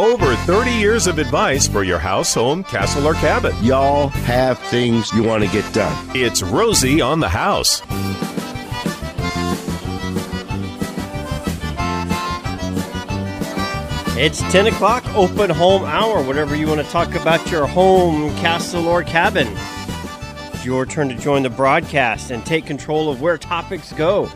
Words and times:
Over 0.00 0.34
30 0.34 0.70
years 0.70 1.06
of 1.06 1.18
advice 1.18 1.68
for 1.68 1.84
your 1.84 1.98
house, 1.98 2.32
home, 2.32 2.64
castle, 2.64 3.06
or 3.06 3.12
cabin. 3.12 3.54
Y'all 3.62 4.08
have 4.08 4.58
things 4.58 5.12
you 5.12 5.22
want 5.22 5.44
to 5.44 5.50
get 5.50 5.74
done. 5.74 5.94
It's 6.16 6.42
Rosie 6.42 7.02
on 7.02 7.20
the 7.20 7.28
House. 7.28 7.82
It's 14.18 14.40
10 14.50 14.68
o'clock, 14.68 15.04
open 15.14 15.50
home 15.50 15.84
hour. 15.84 16.22
Whatever 16.22 16.56
you 16.56 16.66
want 16.66 16.80
to 16.80 16.90
talk 16.90 17.14
about 17.14 17.50
your 17.50 17.66
home, 17.66 18.34
castle, 18.36 18.88
or 18.88 19.02
cabin. 19.02 19.48
It's 20.54 20.64
your 20.64 20.86
turn 20.86 21.10
to 21.10 21.14
join 21.14 21.42
the 21.42 21.50
broadcast 21.50 22.30
and 22.30 22.46
take 22.46 22.64
control 22.64 23.10
of 23.10 23.20
where 23.20 23.36
topics 23.36 23.92
go. 23.92 24.30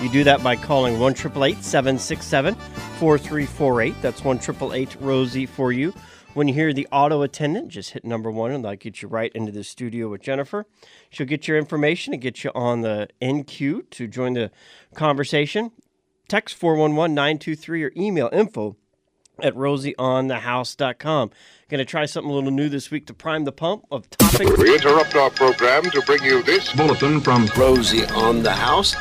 You 0.00 0.10
do 0.10 0.22
that 0.22 0.44
by 0.44 0.54
calling 0.54 1.00
1 1.00 1.16
767 1.16 2.56
4348. 2.98 3.94
That's 4.02 4.24
1 4.24 4.38
triple 4.40 4.74
H 4.74 4.96
Rosie 4.96 5.46
for 5.46 5.70
you. 5.70 5.94
When 6.34 6.48
you 6.48 6.54
hear 6.54 6.72
the 6.72 6.88
auto 6.90 7.22
attendant, 7.22 7.68
just 7.68 7.90
hit 7.90 8.04
number 8.04 8.30
one 8.30 8.50
and 8.50 8.64
that'll 8.64 8.76
get 8.76 9.02
you 9.02 9.08
right 9.08 9.32
into 9.34 9.52
the 9.52 9.62
studio 9.62 10.08
with 10.08 10.20
Jennifer. 10.20 10.66
She'll 11.08 11.26
get 11.26 11.46
your 11.46 11.58
information 11.58 12.12
and 12.12 12.20
get 12.20 12.42
you 12.42 12.50
on 12.54 12.80
the 12.80 13.08
NQ 13.22 13.90
to 13.90 14.08
join 14.08 14.34
the 14.34 14.50
conversation. 14.94 15.70
Text 16.28 16.56
411 16.56 17.14
923 17.14 17.84
or 17.84 17.92
email 17.96 18.30
info 18.32 18.76
at 19.40 19.54
rosieonthehouse.com. 19.54 21.30
Going 21.68 21.78
to 21.78 21.84
try 21.84 22.04
something 22.04 22.30
a 22.30 22.34
little 22.34 22.50
new 22.50 22.68
this 22.68 22.90
week 22.90 23.06
to 23.06 23.14
prime 23.14 23.44
the 23.44 23.52
pump 23.52 23.84
of 23.92 24.10
topics. 24.10 24.58
We 24.58 24.74
interrupt 24.74 25.14
our 25.14 25.30
program 25.30 25.84
to 25.84 26.02
bring 26.02 26.24
you 26.24 26.42
this 26.42 26.72
bulletin 26.72 27.20
from 27.20 27.48
Rosie 27.56 28.04
on 28.06 28.42
the 28.42 28.52
house. 28.52 28.96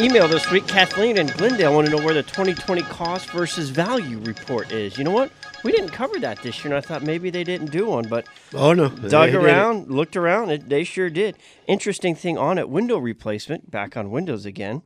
Email 0.00 0.26
this 0.26 0.50
week, 0.50 0.66
Kathleen 0.66 1.18
and 1.18 1.32
Glendale 1.34 1.72
want 1.72 1.86
to 1.86 1.96
know 1.96 2.04
where 2.04 2.14
the 2.14 2.24
2020 2.24 2.82
cost 2.82 3.30
versus 3.30 3.70
value 3.70 4.18
report 4.20 4.72
is. 4.72 4.98
You 4.98 5.04
know 5.04 5.12
what? 5.12 5.30
We 5.62 5.70
didn't 5.70 5.90
cover 5.90 6.18
that 6.18 6.42
this 6.42 6.64
year, 6.64 6.74
and 6.74 6.84
I 6.84 6.86
thought 6.86 7.04
maybe 7.04 7.30
they 7.30 7.44
didn't 7.44 7.70
do 7.70 7.86
one, 7.86 8.08
but 8.08 8.26
Oh 8.52 8.72
no, 8.72 8.88
dug 8.88 9.30
They 9.30 9.36
around, 9.36 9.88
looked 9.88 10.16
around, 10.16 10.50
it, 10.50 10.68
they 10.68 10.82
sure 10.82 11.10
did. 11.10 11.36
Interesting 11.68 12.16
thing 12.16 12.36
on 12.36 12.58
it 12.58 12.68
window 12.68 12.98
replacement, 12.98 13.70
back 13.70 13.96
on 13.96 14.10
Windows 14.10 14.44
again. 14.44 14.82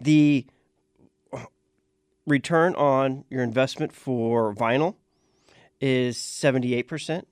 The 0.00 0.46
return 2.26 2.74
on 2.76 3.26
your 3.28 3.42
investment 3.42 3.92
for 3.92 4.54
vinyl 4.54 4.94
is 5.78 6.16
78%, 6.16 7.24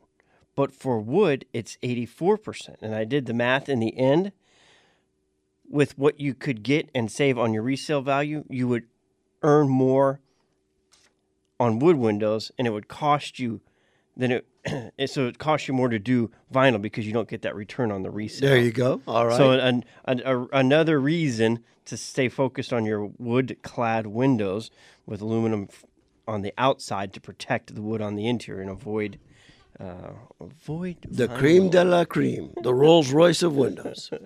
but 0.55 0.71
for 0.71 1.01
wood, 1.01 1.47
it's 1.55 1.79
84%. 1.83 2.77
And 2.83 2.95
I 2.95 3.05
did 3.05 3.25
the 3.25 3.33
math 3.33 3.71
in 3.71 3.81
the 3.81 3.97
end 3.97 4.33
with 5.73 5.99
what 5.99 6.21
you 6.21 6.35
could 6.35 6.63
get 6.63 6.91
and 6.95 7.11
save 7.11 7.39
on 7.39 7.53
your 7.53 7.63
resale 7.63 8.03
value, 8.03 8.45
you 8.49 8.69
would 8.69 8.85
earn 9.43 9.69
more 9.69 10.21
on 11.59 11.79
wood 11.79 11.97
windows 11.97 12.53
and 12.59 12.67
it 12.69 12.71
would 12.71 12.87
cost 12.87 13.39
you 13.39 13.61
then 14.17 14.43
it 14.99 15.11
so 15.11 15.27
it 15.27 15.39
costs 15.39 15.67
you 15.67 15.75
more 15.75 15.89
to 15.89 15.99
do 15.99 16.31
vinyl 16.53 16.81
because 16.81 17.07
you 17.07 17.13
don't 17.13 17.29
get 17.29 17.43
that 17.43 17.57
return 17.57 17.91
on 17.91 18.03
the 18.03 18.11
resale. 18.11 18.51
There 18.51 18.59
you 18.59 18.71
go. 18.71 19.01
All 19.07 19.27
right. 19.27 19.37
So 19.37 19.53
an, 19.53 19.85
an, 20.05 20.23
a, 20.25 20.43
another 20.53 21.01
reason 21.01 21.65
to 21.87 21.97
stay 21.97 22.29
focused 22.29 22.73
on 22.73 22.85
your 22.85 23.07
wood-clad 23.19 24.07
windows 24.07 24.71
with 25.07 25.21
aluminum 25.21 25.69
on 26.29 26.43
the 26.43 26.53
outside 26.59 27.13
to 27.15 27.21
protect 27.21 27.75
the 27.75 27.83
wood 27.83 28.01
on 28.01 28.15
the 28.15 28.29
interior 28.29 28.61
and 28.61 28.71
avoid 28.71 29.19
uh, 29.81 30.13
avoid 30.41 30.99
the 31.09 31.27
vinyl. 31.27 31.39
cream 31.39 31.71
de 31.71 31.85
la 31.85 32.05
cream, 32.05 32.53
the 32.63 32.75
Rolls 32.75 33.11
Royce 33.13 33.43
of 33.43 33.57
windows. 33.57 34.11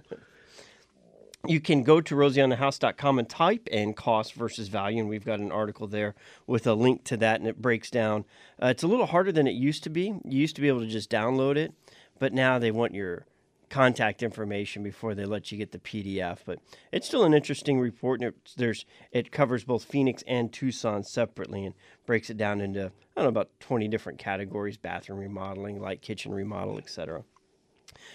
you 1.49 1.61
can 1.61 1.83
go 1.83 2.01
to 2.01 2.15
rosieonthehouse.com 2.15 3.19
and 3.19 3.29
type 3.29 3.69
in 3.69 3.95
cost 3.95 4.35
versus 4.35 4.69
value, 4.69 5.01
and 5.01 5.09
we've 5.09 5.25
got 5.25 5.41
an 5.41 5.53
article 5.53 5.87
there 5.87 6.15
with 6.47 6.67
a 6.67 6.75
link 6.75 7.05
to 7.05 7.17
that, 7.19 7.41
and 7.41 7.49
it 7.49 7.61
breaks 7.61 7.91
down. 7.91 8.25
Uh, 8.63 8.69
it's 8.69 8.83
a 8.83 8.87
little 8.87 9.07
harder 9.07 9.33
than 9.33 9.47
it 9.47 9.53
used 9.53 9.85
to 9.85 9.91
be. 9.91 10.07
You 10.25 10.41
used 10.41 10.57
to 10.57 10.63
be 10.63 10.69
able 10.69 10.81
to 10.81 10.87
just 10.87 11.11
download 11.11 11.57
it, 11.57 11.73
but 12.19 12.33
now 12.33 12.59
they 12.59 12.71
want 12.71 12.95
your 12.95 13.27
contact 13.69 14.23
information 14.23 14.83
before 14.83 15.15
they 15.15 15.25
let 15.25 15.51
you 15.51 15.59
get 15.59 15.73
the 15.73 15.79
PDF. 15.79 16.39
But 16.47 16.61
it's 16.93 17.06
still 17.06 17.25
an 17.25 17.35
interesting 17.35 17.81
report, 17.81 18.21
and 18.21 18.29
it, 18.29 18.53
there's 18.56 18.85
it 19.12 19.33
covers 19.33 19.65
both 19.65 19.85
Phoenix 19.85 20.23
and 20.27 20.53
Tucson 20.53 21.03
separately, 21.03 21.65
and 21.65 21.75
breaks 22.06 22.31
it 22.31 22.37
down 22.37 22.61
into 22.61 22.87
I 22.87 22.91
don't 23.17 23.25
know 23.25 23.29
about 23.29 23.51
20 23.61 23.89
different 23.89 24.19
categories: 24.19 24.77
bathroom 24.77 25.19
remodeling, 25.19 25.81
light 25.81 26.03
kitchen 26.03 26.33
remodel, 26.33 26.79
etc 26.79 27.25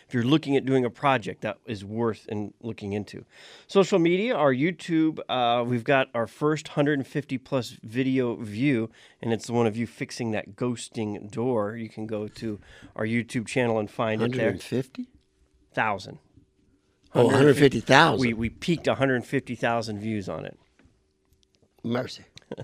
if 0.07 0.13
you're 0.13 0.23
looking 0.23 0.55
at 0.55 0.65
doing 0.65 0.85
a 0.85 0.89
project 0.89 1.41
that 1.41 1.57
is 1.65 1.83
worth 1.83 2.27
in 2.27 2.53
looking 2.61 2.93
into. 2.93 3.25
Social 3.67 3.99
media, 3.99 4.35
our 4.35 4.53
YouTube, 4.53 5.19
uh, 5.29 5.63
we've 5.63 5.83
got 5.83 6.09
our 6.13 6.27
first 6.27 6.69
150 6.69 7.37
plus 7.37 7.77
video 7.83 8.35
view, 8.35 8.89
and 9.21 9.33
it's 9.33 9.47
the 9.47 9.53
one 9.53 9.67
of 9.67 9.77
you 9.77 9.87
fixing 9.87 10.31
that 10.31 10.55
ghosting 10.55 11.29
door. 11.31 11.75
You 11.75 11.89
can 11.89 12.07
go 12.07 12.27
to 12.27 12.59
our 12.95 13.05
YouTube 13.05 13.47
channel 13.47 13.79
and 13.79 13.89
find 13.89 14.21
it 14.21 14.31
there. 14.33 14.47
150? 14.47 15.07
Thousand. 15.73 16.19
Oh, 17.13 17.25
150,000. 17.25 18.19
We 18.19 18.33
we 18.33 18.49
peaked 18.49 18.87
150,000 18.87 19.99
views 19.99 20.29
on 20.29 20.45
it. 20.45 20.57
Mercy. 21.83 22.23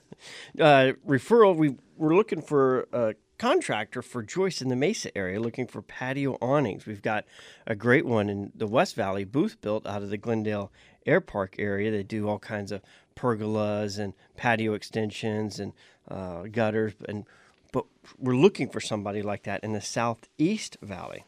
uh, 0.59 0.93
referral. 1.07 1.55
We 1.55 1.75
we're 1.97 2.15
looking 2.15 2.41
for 2.41 2.87
a 2.93 3.13
contractor 3.37 4.01
for 4.01 4.23
Joyce 4.23 4.61
in 4.61 4.69
the 4.69 4.75
Mesa 4.75 5.15
area, 5.17 5.39
looking 5.39 5.67
for 5.67 5.81
patio 5.81 6.37
awnings. 6.41 6.85
We've 6.85 7.01
got 7.01 7.25
a 7.65 7.75
great 7.75 8.05
one 8.05 8.29
in 8.29 8.51
the 8.55 8.67
West 8.67 8.95
Valley, 8.95 9.23
booth 9.23 9.61
built 9.61 9.85
out 9.85 10.01
of 10.01 10.09
the 10.09 10.17
Glendale 10.17 10.71
Air 11.05 11.21
Park 11.21 11.55
area. 11.59 11.91
They 11.91 12.03
do 12.03 12.27
all 12.27 12.39
kinds 12.39 12.71
of 12.71 12.81
pergolas 13.15 13.99
and 13.99 14.13
patio 14.35 14.73
extensions 14.73 15.59
and 15.59 15.73
uh, 16.09 16.43
gutters, 16.43 16.93
and 17.07 17.25
but 17.71 17.85
we're 18.17 18.35
looking 18.35 18.69
for 18.69 18.79
somebody 18.79 19.21
like 19.21 19.43
that 19.43 19.63
in 19.63 19.73
the 19.73 19.81
Southeast 19.81 20.77
Valley. 20.81 21.25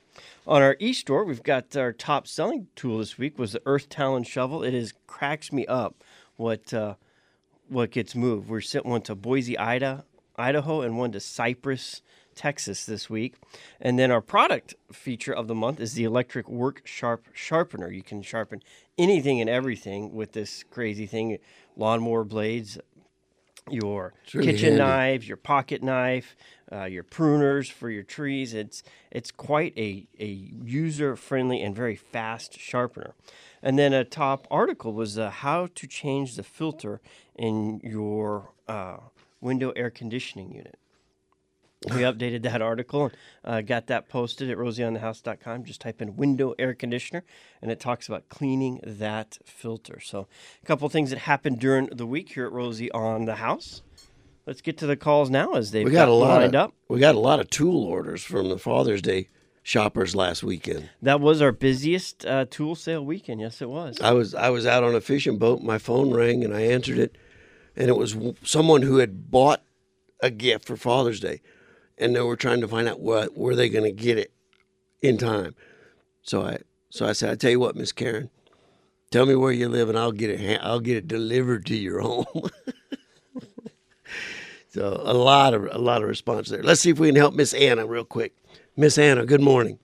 On 0.47 0.61
our 0.61 0.77
East 0.79 1.01
store, 1.01 1.25
we've 1.25 1.43
got 1.43 1.75
our 1.75 1.91
top 1.91 2.27
selling 2.27 2.67
tool 2.75 2.99
this 2.99 3.17
week 3.17 3.37
was 3.37 3.53
the 3.53 3.61
Earth 3.65 3.89
Talon 3.89 4.23
shovel. 4.23 4.63
It 4.63 4.73
is 4.73 4.93
cracks 5.05 5.51
me 5.51 5.65
up 5.67 6.03
what. 6.37 6.73
Uh, 6.73 6.95
what 7.69 7.91
gets 7.91 8.15
moved. 8.15 8.49
We're 8.49 8.61
sent 8.61 8.85
one 8.85 9.01
to 9.03 9.15
Boise, 9.15 9.57
Ida, 9.57 10.03
Idaho, 10.39 10.81
and 10.81 10.97
one 10.97 11.11
to 11.11 11.19
Cypress, 11.19 12.01
Texas 12.33 12.85
this 12.85 13.09
week. 13.09 13.35
And 13.81 13.99
then 13.99 14.11
our 14.11 14.21
product 14.21 14.73
feature 14.91 15.33
of 15.33 15.47
the 15.47 15.55
month 15.55 15.81
is 15.81 15.93
the 15.93 16.05
electric 16.05 16.47
Work 16.49 16.81
Sharp 16.85 17.27
sharpener. 17.33 17.91
You 17.91 18.01
can 18.01 18.21
sharpen 18.21 18.63
anything 18.97 19.41
and 19.41 19.49
everything 19.49 20.13
with 20.13 20.31
this 20.31 20.63
crazy 20.63 21.05
thing 21.05 21.37
lawnmower 21.75 22.23
blades, 22.23 22.77
your 23.69 24.13
really 24.33 24.53
kitchen 24.53 24.69
handy. 24.69 24.77
knives, 24.79 25.27
your 25.27 25.37
pocket 25.37 25.83
knife, 25.83 26.35
uh, 26.71 26.85
your 26.85 27.03
pruners 27.03 27.69
for 27.71 27.89
your 27.89 28.03
trees. 28.03 28.53
It's 28.53 28.83
it's 29.11 29.31
quite 29.31 29.77
a, 29.77 30.07
a 30.19 30.25
user 30.25 31.15
friendly 31.15 31.61
and 31.61 31.75
very 31.75 31.95
fast 31.95 32.59
sharpener. 32.59 33.13
And 33.61 33.77
then 33.77 33.93
a 33.93 34.05
top 34.05 34.47
article 34.49 34.93
was 34.93 35.17
uh, 35.17 35.29
how 35.29 35.67
to 35.75 35.87
change 35.87 36.35
the 36.35 36.43
filter 36.43 37.01
in 37.35 37.81
your 37.83 38.53
uh, 38.67 38.97
window 39.41 39.71
air 39.75 39.89
conditioning 39.89 40.51
unit. 40.51 40.77
We 41.85 42.01
updated 42.01 42.43
that 42.43 42.61
article 42.61 43.05
and 43.05 43.13
uh, 43.45 43.61
got 43.61 43.87
that 43.87 44.09
posted 44.09 44.49
at 44.49 44.57
rosieonthehouse.com. 44.57 45.63
Just 45.63 45.79
type 45.79 46.01
in 46.01 46.17
window 46.17 46.53
air 46.59 46.73
conditioner, 46.73 47.23
and 47.61 47.71
it 47.71 47.79
talks 47.79 48.07
about 48.09 48.27
cleaning 48.27 48.81
that 48.83 49.37
filter. 49.45 50.01
So, 50.01 50.27
a 50.61 50.65
couple 50.65 50.89
things 50.89 51.09
that 51.11 51.19
happened 51.19 51.59
during 51.59 51.85
the 51.87 52.05
week 52.05 52.33
here 52.33 52.45
at 52.45 52.51
Rosie 52.51 52.91
on 52.91 53.23
the 53.25 53.35
House. 53.35 53.81
Let's 54.45 54.59
get 54.61 54.77
to 54.79 54.87
the 54.87 54.97
calls 54.97 55.29
now 55.29 55.53
as 55.53 55.71
they've 55.71 55.85
We 55.85 55.91
got 55.91 56.09
a 56.09 56.13
lot 56.13 56.41
lined 56.41 56.55
of 56.55 56.61
up. 56.61 56.73
we 56.89 56.99
got 56.99 57.15
a 57.15 57.19
lot 57.19 57.39
of 57.39 57.49
tool 57.49 57.85
orders 57.85 58.23
from 58.23 58.49
the 58.49 58.57
Father's 58.57 59.01
Day 59.01 59.29
shoppers 59.63 60.15
last 60.15 60.43
weekend. 60.43 60.89
That 61.01 61.21
was 61.21 61.41
our 61.41 61.51
busiest 61.53 62.25
uh, 62.25 62.45
tool 62.49 62.75
sale 62.75 63.05
weekend. 63.05 63.39
Yes, 63.39 63.61
it 63.61 63.69
was. 63.69 64.01
I 64.01 64.11
was 64.11 64.35
I 64.35 64.49
was 64.49 64.65
out 64.65 64.83
on 64.83 64.95
a 64.95 65.01
fishing 65.01 65.37
boat. 65.37 65.61
My 65.61 65.77
phone 65.77 66.11
rang 66.13 66.43
and 66.43 66.53
I 66.53 66.61
answered 66.61 66.97
it, 66.97 67.15
and 67.75 67.89
it 67.89 67.97
was 67.97 68.15
someone 68.43 68.81
who 68.81 68.97
had 68.97 69.29
bought 69.31 69.61
a 70.21 70.29
gift 70.29 70.65
for 70.65 70.75
Father's 70.75 71.19
Day, 71.19 71.41
and 71.97 72.15
they 72.15 72.21
were 72.21 72.35
trying 72.35 72.61
to 72.61 72.67
find 72.67 72.87
out 72.87 72.99
what 72.99 73.37
were 73.37 73.55
they 73.55 73.69
going 73.69 73.83
to 73.83 73.91
get 73.91 74.17
it 74.17 74.31
in 75.01 75.17
time. 75.17 75.55
So 76.21 76.43
I 76.43 76.59
so 76.89 77.05
I 77.05 77.13
said, 77.13 77.29
I 77.29 77.35
tell 77.35 77.51
you 77.51 77.59
what, 77.59 77.75
Miss 77.75 77.91
Karen, 77.91 78.29
tell 79.11 79.25
me 79.25 79.35
where 79.35 79.51
you 79.51 79.69
live 79.69 79.89
and 79.89 79.97
I'll 79.97 80.11
get 80.11 80.29
it 80.29 80.59
I'll 80.61 80.79
get 80.79 80.97
it 80.97 81.07
delivered 81.07 81.65
to 81.67 81.75
your 81.75 81.99
home. 82.01 82.25
so 84.69 85.01
a 85.03 85.13
lot 85.13 85.53
of 85.53 85.67
a 85.71 85.77
lot 85.77 86.01
of 86.01 86.09
response 86.09 86.49
there. 86.49 86.63
Let's 86.63 86.81
see 86.81 86.89
if 86.89 86.99
we 86.99 87.09
can 87.09 87.15
help 87.15 87.33
Miss 87.33 87.53
Anna 87.53 87.85
real 87.85 88.05
quick. 88.05 88.35
Miss 88.75 88.97
Anna, 88.97 89.25
good 89.25 89.41
morning. 89.41 89.79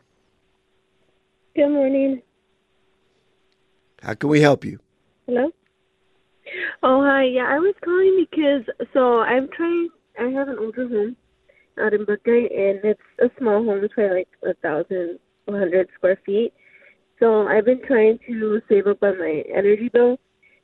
Good 1.55 1.69
morning. 1.69 2.21
How 4.01 4.13
can 4.13 4.29
we 4.29 4.41
help 4.41 4.63
you? 4.65 4.79
Hello. 5.25 5.51
Oh 6.83 7.03
hi. 7.03 7.23
Yeah, 7.23 7.47
I 7.49 7.59
was 7.59 7.75
calling 7.83 8.25
because 8.29 8.63
so 8.93 9.19
I'm 9.19 9.49
trying. 9.55 9.89
I 10.19 10.29
have 10.29 10.47
an 10.47 10.57
older 10.59 10.87
home 10.87 11.15
out 11.79 11.93
in 11.93 12.05
Buckeye, 12.05 12.47
and 12.51 12.79
it's 12.83 13.01
a 13.19 13.29
small 13.37 13.63
home. 13.63 13.83
It's 13.83 13.93
probably 13.93 14.17
like 14.17 14.29
a 14.43 14.53
thousand, 14.61 15.19
one 15.45 15.59
hundred 15.59 15.89
square 15.95 16.19
feet. 16.25 16.53
So 17.19 17.47
I've 17.47 17.65
been 17.65 17.81
trying 17.85 18.19
to 18.27 18.61
save 18.69 18.87
up 18.87 19.01
on 19.01 19.19
my 19.19 19.43
energy 19.53 19.89
bill, 19.89 20.17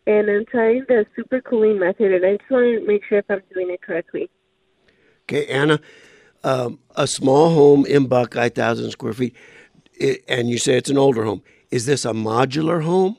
and 0.08 0.30
I'm 0.30 0.46
trying 0.46 0.86
the 0.88 1.06
super 1.16 1.42
cooling 1.42 1.80
method, 1.80 2.14
and 2.14 2.26
I 2.26 2.38
just 2.38 2.50
want 2.50 2.64
to 2.80 2.88
make 2.88 3.04
sure 3.08 3.20
if 3.20 3.26
I'm 3.30 3.42
doing 3.54 3.70
it 3.72 3.82
correctly. 3.82 4.30
Okay, 5.24 5.46
Anna, 5.48 5.80
um, 6.44 6.80
a 6.96 7.08
small 7.08 7.54
home 7.54 7.86
in 7.86 8.08
Buckeye, 8.08 8.50
thousand 8.50 8.92
square 8.92 9.14
feet, 9.14 9.36
it, 9.94 10.24
and 10.28 10.50
you 10.50 10.58
say 10.58 10.78
it's 10.78 10.90
an 10.90 10.98
older 10.98 11.24
home. 11.24 11.42
Is 11.70 11.86
this 11.86 12.04
a 12.04 12.12
modular 12.12 12.84
home? 12.84 13.18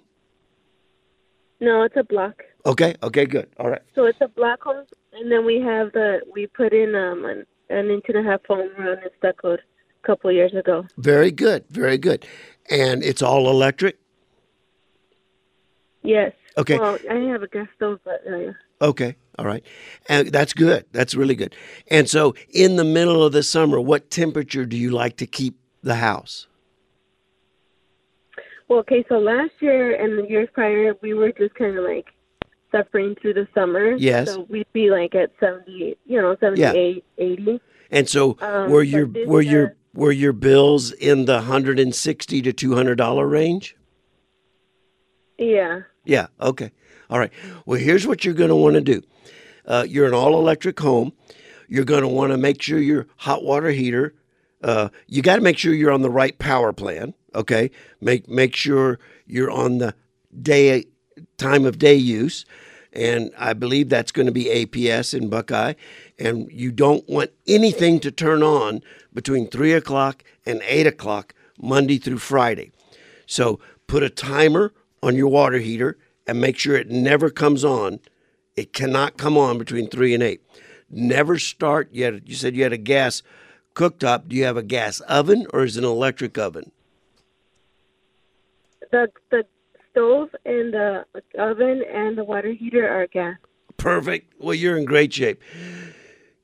No, 1.61 1.85
it's 1.85 1.97
a 1.97 2.05
block. 2.05 2.43
Okay, 2.65 2.95
okay, 3.03 3.27
good. 3.27 3.49
All 3.59 3.71
right. 3.71 3.83
So 3.95 4.05
it's 4.05 4.21
a 4.21 4.29
black 4.29 4.63
home, 4.63 4.85
and 5.13 5.31
then 5.31 5.45
we 5.45 5.61
have 5.61 5.93
the 5.93 6.21
we 6.33 6.47
put 6.47 6.73
in 6.73 6.95
um 6.95 7.25
an, 7.25 7.45
an 7.71 7.91
inch 7.91 8.05
and 8.09 8.19
a 8.19 8.23
half 8.23 8.43
foam 8.47 8.71
around 8.79 9.01
the 9.03 9.11
stucco 9.19 9.55
a 9.55 9.59
couple 10.07 10.31
of 10.31 10.37
years 10.37 10.55
ago. 10.55 10.87
Very 10.97 11.31
good, 11.31 11.65
very 11.71 11.99
good. 11.99 12.25
And 12.71 13.03
it's 13.03 13.23
all 13.23 13.51
electric? 13.51 13.99
Yes. 16.03 16.33
Okay. 16.57 16.79
Well, 16.79 16.99
I 17.11 17.15
have 17.15 17.43
a 17.43 17.49
gas 17.49 17.67
stove, 17.77 18.01
but 18.05 18.23
uh, 18.27 18.53
Okay, 18.83 19.17
all 19.39 19.47
right. 19.47 19.65
And 20.09 20.29
that's 20.29 20.53
good. 20.53 20.85
That's 20.93 21.15
really 21.15 21.37
good. 21.37 21.55
And 21.89 22.09
so 22.11 22.35
in 22.51 22.77
the 22.77 22.85
middle 22.85 23.25
of 23.25 23.33
the 23.33 23.45
summer, 23.45 23.81
what 23.81 24.11
temperature 24.11 24.67
do 24.67 24.77
you 24.77 24.91
like 24.91 25.17
to 25.19 25.27
keep 25.27 25.57
the 25.83 25.97
house? 25.97 26.47
well, 28.69 28.81
okay. 28.81 29.05
So 29.09 29.19
last 29.19 29.53
year 29.61 29.95
and 29.95 30.19
the 30.19 30.29
years 30.29 30.49
prior, 30.53 30.95
we 31.03 31.15
were 31.15 31.33
just 31.33 31.55
kind 31.55 31.77
of 31.79 31.85
like 31.85 32.07
suffering 32.73 33.15
through 33.21 33.35
the 33.35 33.47
summer. 33.55 33.93
Yes. 33.93 34.29
So 34.33 34.47
we'd 34.49 34.67
be 34.73 34.91
like 34.91 35.15
at 35.15 35.31
seventy, 35.39 35.97
you 36.07 36.21
know, 36.21 36.37
seventy-eight, 36.41 37.05
eighty. 37.19 37.61
And 37.91 38.09
so 38.09 38.37
Um, 38.41 38.71
were 38.71 38.83
your 38.83 39.07
were 39.27 39.43
your 39.43 39.61
year- 39.63 39.77
were 39.95 40.13
your 40.13 40.33
bills 40.33 40.91
in 40.93 41.27
the 41.27 41.35
160 41.35 42.41
to 42.43 42.53
200 42.53 42.95
dollar 42.97 43.27
range? 43.29 43.77
Yeah. 45.39 45.81
Yeah. 46.05 46.29
Okay. 46.41 46.73
All 47.11 47.19
right. 47.19 47.33
Well, 47.67 47.79
here's 47.79 48.07
what 48.07 48.25
you're 48.25 48.35
going 48.35 48.49
to 48.49 48.57
want 48.57 48.75
to 48.75 48.81
do. 48.81 49.03
Uh, 49.67 49.85
you're 49.87 50.07
an 50.07 50.15
all 50.15 50.35
electric 50.39 50.81
home. 50.81 51.13
You're 51.69 51.85
going 51.85 52.03
to 52.03 52.09
want 52.09 52.33
to 52.33 52.39
make 52.39 52.61
sure 52.63 52.79
your 52.79 53.07
hot 53.17 53.45
water 53.45 53.69
heater. 53.71 54.15
Uh, 54.63 54.89
you 55.09 55.23
got 55.23 55.37
to 55.37 55.43
make 55.43 55.59
sure 55.59 55.75
you're 55.75 55.93
on 55.93 56.03
the 56.03 56.11
right 56.11 56.39
power 56.39 56.73
plan. 56.73 57.15
Okay. 57.35 57.71
Make 58.01 58.29
make 58.29 58.55
sure 58.57 58.99
you're 59.27 59.51
on 59.51 59.79
the 59.79 59.95
day 60.41 60.85
time 61.37 61.65
of 61.65 61.79
day 61.79 61.95
use, 61.95 62.45
and 62.93 63.33
I 63.39 63.53
believe 63.53 63.89
that's 63.89 64.13
going 64.13 64.27
to 64.27 64.33
be 64.33 64.45
APS 64.45 65.15
in 65.15 65.29
Buckeye. 65.29 65.75
And 66.19 66.51
you 66.53 66.71
don't 66.71 67.09
want 67.09 67.31
anything 67.47 68.01
to 68.01 68.11
turn 68.11 68.43
on 68.43 68.83
between 69.13 69.47
three 69.47 69.73
o'clock 69.73 70.23
and 70.45 70.63
eight 70.67 70.87
o'clock 70.87 71.35
Monday 71.61 71.99
through 71.99 72.19
Friday. 72.19 72.73
So 73.27 73.61
put 73.87 74.03
a 74.03 74.11
timer 74.11 74.73
on 75.03 75.17
your 75.17 75.29
water 75.29 75.59
heater 75.59 75.99
and 76.27 76.41
make 76.41 76.59
sure 76.59 76.77
it 76.77 76.91
never 76.91 77.31
comes 77.31 77.65
on. 77.65 78.01
It 78.57 78.73
cannot 78.73 79.17
come 79.17 79.39
on 79.39 79.59
between 79.59 79.89
three 79.89 80.13
and 80.15 80.23
eight. 80.23 80.43
Never 80.91 81.39
start 81.39 81.89
yet. 81.93 82.29
You 82.29 82.35
said 82.35 82.55
you 82.55 82.63
had 82.63 82.73
a 82.73 82.79
gas 82.79 83.23
cooktop. 83.75 84.29
Do 84.29 84.37
you 84.37 84.45
have 84.45 84.59
a 84.59 84.63
gas 84.63 85.01
oven 85.01 85.47
or 85.53 85.65
is 85.65 85.77
it 85.77 85.85
an 85.85 85.91
electric 85.91 86.37
oven? 86.37 86.71
The 88.91 89.09
the 89.31 89.47
stove 89.93 90.31
and 90.45 90.73
the 90.75 91.05
oven 91.39 91.85
and 91.93 92.19
the 92.19 92.25
water 92.25 92.53
heater 92.53 92.89
are 92.89 93.07
gas. 93.07 93.37
Perfect. 93.77 94.33
Well, 94.39 94.55
you're 94.55 94.77
in 94.77 94.85
great 94.85 95.13
shape. 95.13 95.41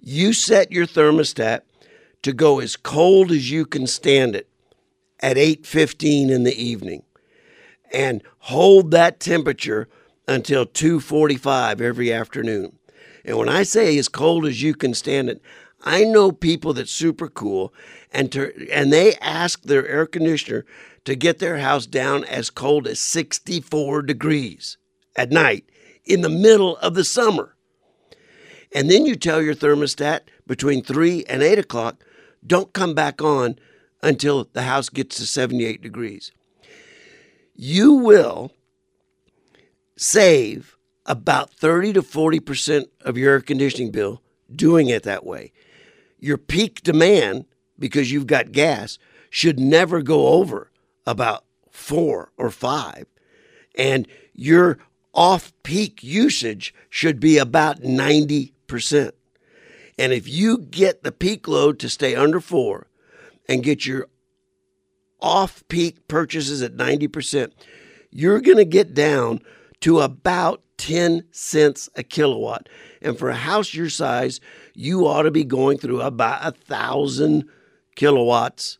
You 0.00 0.32
set 0.32 0.70
your 0.70 0.86
thermostat 0.86 1.62
to 2.22 2.32
go 2.32 2.60
as 2.60 2.76
cold 2.76 3.30
as 3.30 3.50
you 3.50 3.64
can 3.64 3.86
stand 3.86 4.36
it 4.36 4.48
at 5.20 5.36
8:15 5.36 6.30
in 6.30 6.44
the 6.44 6.54
evening 6.54 7.02
and 7.92 8.22
hold 8.38 8.90
that 8.90 9.18
temperature 9.20 9.88
until 10.26 10.66
2:45 10.66 11.80
every 11.80 12.12
afternoon. 12.12 12.78
And 13.24 13.36
when 13.38 13.48
I 13.48 13.62
say 13.62 13.96
as 13.98 14.08
cold 14.08 14.46
as 14.46 14.62
you 14.62 14.74
can 14.74 14.94
stand 14.94 15.28
it, 15.28 15.40
I 15.84 16.04
know 16.04 16.32
people 16.32 16.72
that's 16.72 16.90
super 16.90 17.28
cool 17.28 17.72
and 18.12 18.32
to, 18.32 18.52
and 18.70 18.92
they 18.92 19.14
ask 19.16 19.62
their 19.62 19.86
air 19.86 20.06
conditioner 20.06 20.64
to 21.08 21.16
get 21.16 21.38
their 21.38 21.56
house 21.56 21.86
down 21.86 22.22
as 22.24 22.50
cold 22.50 22.86
as 22.86 23.00
64 23.00 24.02
degrees 24.02 24.76
at 25.16 25.30
night 25.30 25.64
in 26.04 26.20
the 26.20 26.28
middle 26.28 26.76
of 26.76 26.92
the 26.92 27.02
summer. 27.02 27.56
And 28.74 28.90
then 28.90 29.06
you 29.06 29.16
tell 29.16 29.40
your 29.40 29.54
thermostat 29.54 30.20
between 30.46 30.84
3 30.84 31.24
and 31.24 31.42
8 31.42 31.60
o'clock, 31.60 32.04
don't 32.46 32.74
come 32.74 32.92
back 32.92 33.22
on 33.22 33.58
until 34.02 34.50
the 34.52 34.64
house 34.64 34.90
gets 34.90 35.16
to 35.16 35.26
78 35.26 35.80
degrees. 35.80 36.30
You 37.54 37.94
will 37.94 38.52
save 39.96 40.76
about 41.06 41.54
30 41.54 41.94
to 41.94 42.02
40% 42.02 42.84
of 43.00 43.16
your 43.16 43.32
air 43.32 43.40
conditioning 43.40 43.92
bill 43.92 44.20
doing 44.54 44.90
it 44.90 45.04
that 45.04 45.24
way. 45.24 45.52
Your 46.18 46.36
peak 46.36 46.82
demand, 46.82 47.46
because 47.78 48.12
you've 48.12 48.26
got 48.26 48.52
gas, 48.52 48.98
should 49.30 49.58
never 49.58 50.02
go 50.02 50.26
over 50.26 50.67
about 51.08 51.44
four 51.70 52.30
or 52.36 52.50
five. 52.50 53.06
And 53.74 54.06
your 54.34 54.78
off 55.14 55.52
peak 55.62 56.02
usage 56.02 56.74
should 56.90 57.18
be 57.18 57.38
about 57.38 57.80
90%. 57.80 59.12
And 59.98 60.12
if 60.12 60.28
you 60.28 60.58
get 60.58 61.02
the 61.02 61.12
peak 61.12 61.48
load 61.48 61.78
to 61.80 61.88
stay 61.88 62.14
under 62.14 62.40
four 62.40 62.88
and 63.48 63.64
get 63.64 63.86
your 63.86 64.06
off 65.20 65.64
peak 65.68 66.06
purchases 66.08 66.62
at 66.62 66.76
90%, 66.76 67.52
you're 68.10 68.40
going 68.40 68.58
to 68.58 68.64
get 68.64 68.94
down 68.94 69.40
to 69.80 70.00
about 70.00 70.62
10 70.76 71.24
cents 71.32 71.88
a 71.96 72.02
kilowatt. 72.02 72.68
And 73.02 73.18
for 73.18 73.30
a 73.30 73.34
house 73.34 73.74
your 73.74 73.88
size, 73.88 74.40
you 74.74 75.06
ought 75.06 75.22
to 75.22 75.30
be 75.30 75.44
going 75.44 75.78
through 75.78 76.02
about 76.02 76.46
a 76.46 76.52
thousand 76.52 77.48
kilowatts 77.96 78.78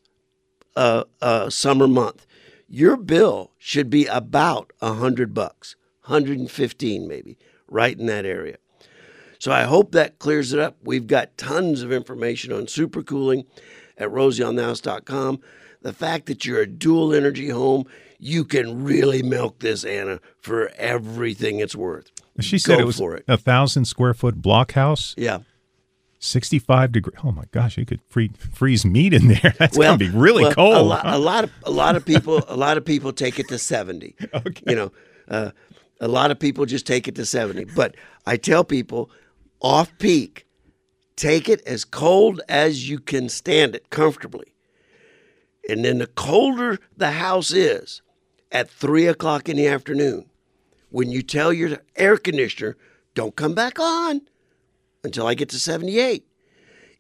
a, 0.77 1.05
a 1.21 1.51
summer 1.51 1.89
month. 1.89 2.27
Your 2.69 2.97
bill 2.97 3.53
should 3.59 3.89
be 3.91 4.07
about 4.07 4.73
a 4.81 4.95
hundred 4.95 5.33
bucks, 5.35 5.75
115 6.05 7.09
maybe, 7.09 7.39
right 7.69 7.99
in 7.99 8.07
that 8.07 8.25
area. 8.27 8.57
So 9.39 9.53
I 9.53 9.63
hope 9.63 9.93
that 9.93 10.19
clears 10.19 10.53
it 10.53 10.59
up. 10.59 10.77
We've 10.83 11.07
got 11.07 11.37
tons 11.39 11.83
of 11.83 11.93
information 11.93 12.53
on 12.53 12.67
supercooling 12.67 13.47
at 13.97 14.09
rosieonthehouse.com. 14.11 15.41
The 15.83 15.93
fact 15.93 16.27
that 16.27 16.45
you're 16.45 16.61
a 16.61 16.67
dual 16.67 17.15
energy 17.15 17.49
home, 17.51 17.85
you 18.19 18.45
can 18.45 18.83
really 18.83 19.23
milk 19.23 19.61
this, 19.61 19.85
Anna, 19.85 20.19
for 20.41 20.71
everything 20.77 21.61
it's 21.61 21.77
worth. 21.77 22.11
She 22.41 22.59
said 22.59 22.77
Go 22.79 22.83
it 22.83 22.87
was 22.87 22.99
for 22.99 23.15
it. 23.17 23.25
a 23.29 23.37
thousand 23.37 23.85
square 23.87 24.15
foot 24.15 24.43
block 24.43 24.73
house, 24.73 25.15
Yeah. 25.17 25.39
65 26.21 26.93
degree. 26.93 27.13
Oh 27.23 27.33
my 27.33 27.45
gosh, 27.53 27.79
you 27.79 27.87
could 27.87 28.01
free, 28.09 28.31
freeze 28.37 28.85
meat 28.85 29.15
in 29.15 29.29
there. 29.29 29.55
That's 29.59 29.79
well, 29.79 29.97
going 29.97 29.99
to 29.99 30.13
be 30.13 30.19
really 30.19 30.45
well, 30.45 30.55
cold. 30.55 30.77
A 30.77 30.83
lot, 30.83 31.07
huh? 31.07 31.17
a 31.17 31.19
lot 31.19 31.45
of 31.45 31.53
a 31.65 31.71
lot 31.71 31.97
of 31.97 32.05
people 32.05 32.43
a 32.49 32.57
lot 32.57 32.77
of 32.77 32.85
people 32.85 33.13
take 33.13 33.39
it 33.39 33.49
to 33.49 33.59
seventy. 33.59 34.15
Okay. 34.35 34.63
You 34.67 34.77
know, 34.77 34.93
uh, 35.29 35.51
a 36.01 36.09
lot 36.09 36.31
of 36.31 36.39
people 36.39 36.67
just 36.67 36.87
take 36.87 37.09
it 37.09 37.15
to 37.17 37.25
seventy. 37.25 37.65
But 37.65 37.95
I 38.27 38.37
tell 38.37 38.65
people, 38.65 39.11
off 39.61 39.97
peak, 39.99 40.47
take 41.17 41.49
it 41.49 41.63
as 41.67 41.85
cold 41.85 42.41
as 42.49 42.89
you 42.89 42.99
can 42.99 43.29
stand 43.29 43.75
it 43.75 43.91
comfortably, 43.91 44.53
and 45.69 45.85
then 45.85 45.99
the 45.99 46.07
colder 46.07 46.79
the 46.97 47.13
house 47.13 47.53
is, 47.53 48.03
at 48.53 48.71
three 48.71 49.07
o'clock 49.07 49.49
in 49.49 49.57
the 49.57 49.67
afternoon, 49.67 50.29
when 50.91 51.11
you 51.11 51.23
tell 51.23 51.53
your 51.53 51.79
air 51.97 52.17
conditioner, 52.17 52.77
"Don't 53.15 53.37
come 53.37 53.55
back 53.55 53.79
on," 53.79 54.23
until 55.09 55.27
I 55.27 55.35
get 55.35 55.49
to 55.51 55.59
seventy-eight. 55.59 56.25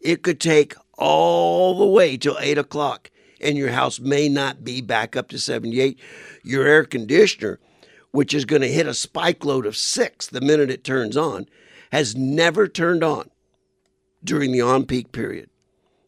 It 0.00 0.23
could 0.23 0.41
take 0.41 0.75
all 0.99 1.79
the 1.79 1.87
way 1.87 2.17
till 2.17 2.37
8 2.41 2.59
o'clock 2.59 3.11
and 3.41 3.57
your 3.57 3.71
house 3.71 4.00
may 4.00 4.29
not 4.29 4.65
be 4.65 4.81
back 4.81 5.15
up 5.15 5.29
to 5.29 5.38
78 5.38 5.99
your 6.43 6.67
air 6.67 6.85
conditioner 6.85 7.61
which 8.11 8.35
is 8.35 8.45
going 8.45 8.62
to 8.62 8.69
hit 8.69 8.87
a 8.87 8.95
spike 8.95 9.45
load 9.45 9.65
of 9.65 9.77
6 9.77 10.27
the 10.27 10.41
minute 10.41 10.71
it 10.71 10.83
turns 10.83 11.17
on 11.17 11.47
has 11.93 12.17
never 12.17 12.67
turned 12.67 13.05
on 13.05 13.31
during 14.23 14.50
the 14.50 14.61
on 14.61 14.85
peak 14.85 15.12
period. 15.12 15.49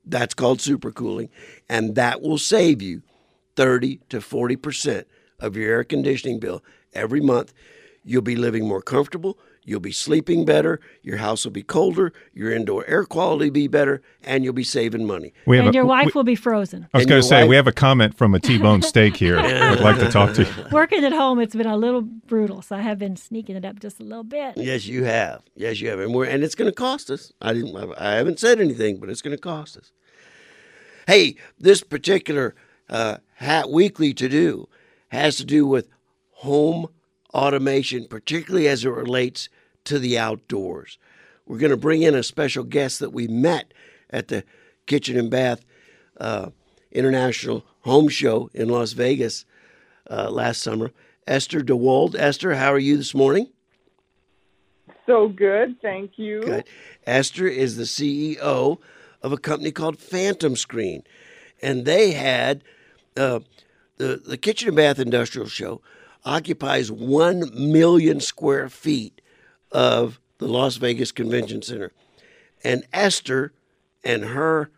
That's 0.04 0.34
called 0.34 0.58
supercooling 0.58 1.28
and 1.68 1.94
that 1.94 2.20
will 2.20 2.38
save 2.38 2.82
you 2.82 3.02
30 3.54 4.00
to 4.08 4.18
40% 4.18 5.04
of 5.38 5.56
your 5.56 5.72
air 5.72 5.84
conditioning 5.84 6.40
bill 6.40 6.64
every 6.92 7.20
month. 7.20 7.52
You'll 8.02 8.22
be 8.22 8.36
living 8.36 8.66
more 8.66 8.82
comfortable 8.82 9.38
You'll 9.64 9.80
be 9.80 9.92
sleeping 9.92 10.44
better. 10.44 10.80
Your 11.02 11.18
house 11.18 11.44
will 11.44 11.52
be 11.52 11.62
colder. 11.62 12.12
Your 12.32 12.50
indoor 12.50 12.84
air 12.86 13.04
quality 13.04 13.46
will 13.46 13.52
be 13.54 13.68
better, 13.68 14.00
and 14.24 14.42
you'll 14.42 14.54
be 14.54 14.64
saving 14.64 15.06
money. 15.06 15.34
we 15.46 15.58
have 15.58 15.66
and 15.66 15.74
a, 15.74 15.76
your 15.76 15.84
we- 15.84 15.90
wife 15.90 16.14
will 16.14 16.24
be 16.24 16.34
frozen. 16.34 16.88
I 16.94 16.98
was 16.98 17.06
going 17.06 17.20
to 17.20 17.26
say, 17.26 17.42
wife- 17.42 17.50
we 17.50 17.56
have 17.56 17.66
a 17.66 17.72
comment 17.72 18.16
from 18.16 18.34
a 18.34 18.40
T-bone 18.40 18.82
steak 18.82 19.16
here. 19.16 19.38
I'd 19.38 19.80
like 19.80 19.98
to 19.98 20.08
talk 20.08 20.34
to 20.34 20.44
you. 20.44 20.50
Working 20.72 21.04
at 21.04 21.12
home, 21.12 21.40
it's 21.40 21.54
been 21.54 21.66
a 21.66 21.76
little 21.76 22.00
brutal, 22.02 22.62
so 22.62 22.76
I 22.76 22.80
have 22.80 22.98
been 22.98 23.16
sneaking 23.16 23.56
it 23.56 23.64
up 23.64 23.80
just 23.80 24.00
a 24.00 24.02
little 24.02 24.24
bit. 24.24 24.56
Yes, 24.56 24.86
you 24.86 25.04
have. 25.04 25.42
Yes, 25.54 25.80
you 25.80 25.90
have, 25.90 26.00
and 26.00 26.14
we're 26.14 26.24
and 26.26 26.42
it's 26.42 26.54
going 26.54 26.70
to 26.70 26.74
cost 26.74 27.10
us. 27.10 27.32
I 27.42 27.52
didn't. 27.52 27.76
I 27.98 28.14
haven't 28.14 28.38
said 28.40 28.60
anything, 28.60 28.98
but 28.98 29.10
it's 29.10 29.22
going 29.22 29.36
to 29.36 29.40
cost 29.40 29.76
us. 29.76 29.92
Hey, 31.06 31.36
this 31.58 31.82
particular 31.82 32.54
uh, 32.88 33.18
hat 33.34 33.70
weekly 33.70 34.14
to 34.14 34.28
do 34.28 34.68
has 35.08 35.36
to 35.36 35.44
do 35.44 35.66
with 35.66 35.88
home 36.30 36.86
automation, 37.34 38.06
particularly 38.06 38.68
as 38.68 38.84
it 38.84 38.90
relates 38.90 39.48
to 39.84 39.98
the 39.98 40.18
outdoors. 40.18 40.98
We're 41.46 41.58
going 41.58 41.70
to 41.70 41.76
bring 41.76 42.02
in 42.02 42.14
a 42.14 42.22
special 42.22 42.64
guest 42.64 43.00
that 43.00 43.12
we 43.12 43.26
met 43.26 43.72
at 44.10 44.28
the 44.28 44.44
Kitchen 44.86 45.18
and 45.18 45.30
Bath 45.30 45.64
uh, 46.18 46.50
International 46.92 47.64
Home 47.80 48.08
Show 48.08 48.50
in 48.54 48.68
Las 48.68 48.92
Vegas 48.92 49.44
uh, 50.10 50.30
last 50.30 50.62
summer. 50.62 50.92
Esther 51.26 51.62
de 51.62 51.76
Wolde. 51.76 52.16
Esther, 52.16 52.54
how 52.54 52.72
are 52.72 52.78
you 52.78 52.96
this 52.96 53.14
morning? 53.14 53.48
So 55.06 55.28
good, 55.28 55.80
thank 55.80 56.18
you. 56.18 56.42
Good. 56.42 56.64
Esther 57.06 57.46
is 57.46 57.76
the 57.76 57.84
CEO 57.84 58.78
of 59.22 59.32
a 59.32 59.38
company 59.38 59.72
called 59.72 59.98
Phantom 59.98 60.56
Screen, 60.56 61.02
and 61.62 61.84
they 61.84 62.12
had 62.12 62.62
uh, 63.16 63.40
the 63.96 64.22
the 64.24 64.36
Kitchen 64.36 64.68
and 64.68 64.76
Bath 64.76 64.98
Industrial 64.98 65.48
Show 65.48 65.80
occupies 66.24 66.90
one 66.90 67.50
million 67.54 68.20
square 68.20 68.68
feet 68.68 69.20
of 69.72 70.20
the 70.38 70.48
Las 70.48 70.76
Vegas 70.76 71.12
Convention 71.12 71.62
Center, 71.62 71.92
and 72.64 72.84
Esther 72.92 73.52
and 74.04 74.24
her 74.24 74.70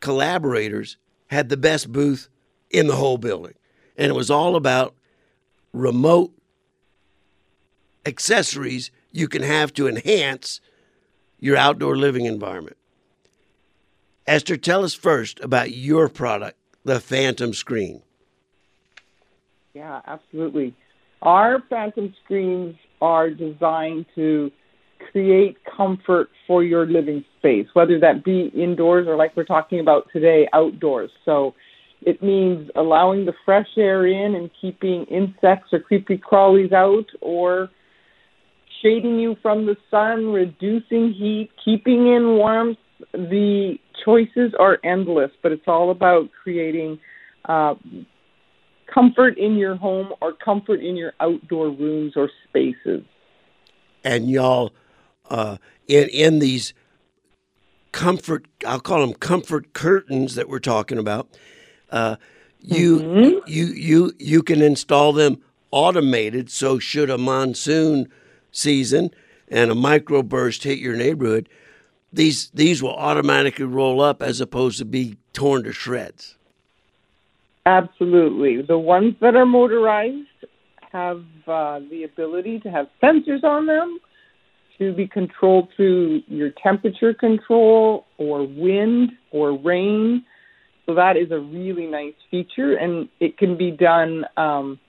collaborators 0.00 0.96
had 1.28 1.48
the 1.48 1.56
best 1.56 1.92
booth 1.92 2.28
in 2.70 2.86
the 2.86 2.96
whole 2.96 3.18
building, 3.18 3.54
and 3.96 4.10
it 4.10 4.14
was 4.14 4.30
all 4.30 4.56
about 4.56 4.94
remote 5.72 6.32
accessories 8.06 8.90
you 9.12 9.28
can 9.28 9.42
have 9.42 9.72
to 9.74 9.88
enhance 9.88 10.60
your 11.38 11.56
outdoor 11.56 11.96
living 11.96 12.26
environment. 12.26 12.76
Esther, 14.26 14.56
tell 14.56 14.84
us 14.84 14.94
first 14.94 15.40
about 15.40 15.72
your 15.72 16.08
product, 16.08 16.56
the 16.84 17.00
Phantom 17.00 17.52
Screen. 17.52 18.02
Yeah, 19.74 20.00
absolutely. 20.06 20.74
Our 21.22 21.62
Phantom 21.68 22.12
screens 22.24 22.74
are 23.00 23.30
designed 23.30 24.06
to 24.14 24.50
create 25.12 25.56
comfort 25.76 26.28
for 26.46 26.62
your 26.62 26.86
living 26.86 27.24
space, 27.38 27.66
whether 27.74 27.98
that 28.00 28.24
be 28.24 28.50
indoors 28.54 29.06
or 29.06 29.16
like 29.16 29.36
we're 29.36 29.44
talking 29.44 29.80
about 29.80 30.04
today, 30.12 30.48
outdoors. 30.52 31.10
So 31.24 31.54
it 32.02 32.22
means 32.22 32.70
allowing 32.76 33.26
the 33.26 33.32
fresh 33.44 33.68
air 33.76 34.06
in 34.06 34.34
and 34.34 34.50
keeping 34.60 35.04
insects 35.04 35.72
or 35.72 35.80
creepy 35.80 36.18
crawlies 36.18 36.72
out 36.72 37.06
or 37.20 37.68
shading 38.82 39.18
you 39.18 39.36
from 39.42 39.66
the 39.66 39.76
sun, 39.90 40.26
reducing 40.32 41.12
heat, 41.12 41.50
keeping 41.64 42.08
in 42.14 42.36
warmth. 42.36 42.78
The 43.12 43.76
choices 44.04 44.52
are 44.58 44.78
endless, 44.84 45.30
but 45.42 45.52
it's 45.52 45.66
all 45.66 45.90
about 45.90 46.28
creating 46.42 46.98
uh, 47.46 47.74
comfort 48.92 49.38
in 49.38 49.56
your 49.56 49.76
home 49.76 50.12
or 50.20 50.32
comfort 50.32 50.80
in 50.80 50.96
your 50.96 51.12
outdoor 51.20 51.68
rooms 51.70 52.14
or 52.16 52.30
spaces. 52.48 53.02
And 54.04 54.30
y'all, 54.30 54.72
uh, 55.28 55.58
in 55.86 56.08
in 56.08 56.38
these 56.38 56.74
comfort, 57.92 58.46
I'll 58.66 58.80
call 58.80 59.00
them 59.00 59.14
comfort 59.14 59.72
curtains 59.72 60.34
that 60.34 60.48
we're 60.48 60.58
talking 60.58 60.98
about. 60.98 61.28
Uh, 61.90 62.16
you 62.60 63.00
Mm-hmm. 63.00 63.50
you 63.50 63.66
you 63.66 64.12
you 64.18 64.42
can 64.42 64.62
install 64.62 65.12
them 65.12 65.38
automated. 65.70 66.50
So 66.50 66.78
should 66.78 67.10
a 67.10 67.18
monsoon 67.18 68.08
season 68.52 69.10
and 69.48 69.70
a 69.70 69.74
microburst 69.74 70.62
hit 70.62 70.78
your 70.78 70.96
neighborhood, 70.96 71.48
these 72.12 72.50
these 72.50 72.82
will 72.82 72.94
automatically 72.94 73.64
roll 73.64 74.00
up 74.00 74.22
as 74.22 74.40
opposed 74.40 74.78
to 74.78 74.84
be 74.84 75.16
torn 75.32 75.64
to 75.64 75.72
shreds. 75.72 76.36
Absolutely. 77.70 78.62
The 78.62 78.78
ones 78.78 79.14
that 79.20 79.36
are 79.36 79.46
motorized 79.46 80.26
have 80.90 81.22
uh, 81.46 81.78
the 81.88 82.02
ability 82.02 82.58
to 82.60 82.70
have 82.70 82.88
sensors 83.00 83.44
on 83.44 83.66
them 83.66 84.00
to 84.78 84.92
be 84.92 85.06
controlled 85.06 85.68
through 85.76 86.22
your 86.26 86.50
temperature 86.62 87.14
control 87.14 88.06
or 88.18 88.44
wind 88.44 89.12
or 89.30 89.56
rain. 89.56 90.24
So 90.84 90.96
that 90.96 91.16
is 91.16 91.30
a 91.30 91.38
really 91.38 91.86
nice 91.86 92.14
feature, 92.28 92.74
and 92.74 93.08
it 93.20 93.38
can 93.38 93.56
be 93.56 93.70
done 93.70 94.24
um, 94.36 94.80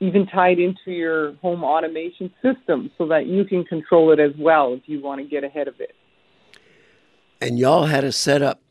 even 0.00 0.26
tied 0.26 0.58
into 0.58 0.90
your 0.90 1.34
home 1.34 1.62
automation 1.62 2.32
system 2.42 2.90
so 2.98 3.06
that 3.06 3.26
you 3.26 3.44
can 3.44 3.62
control 3.64 4.10
it 4.10 4.18
as 4.18 4.32
well 4.36 4.72
if 4.72 4.82
you 4.86 5.00
want 5.00 5.20
to 5.20 5.26
get 5.28 5.44
ahead 5.44 5.68
of 5.68 5.74
it. 5.78 5.94
and 7.40 7.58
y'all 7.58 7.86
had 7.86 8.02
a 8.02 8.10
setup 8.10 8.63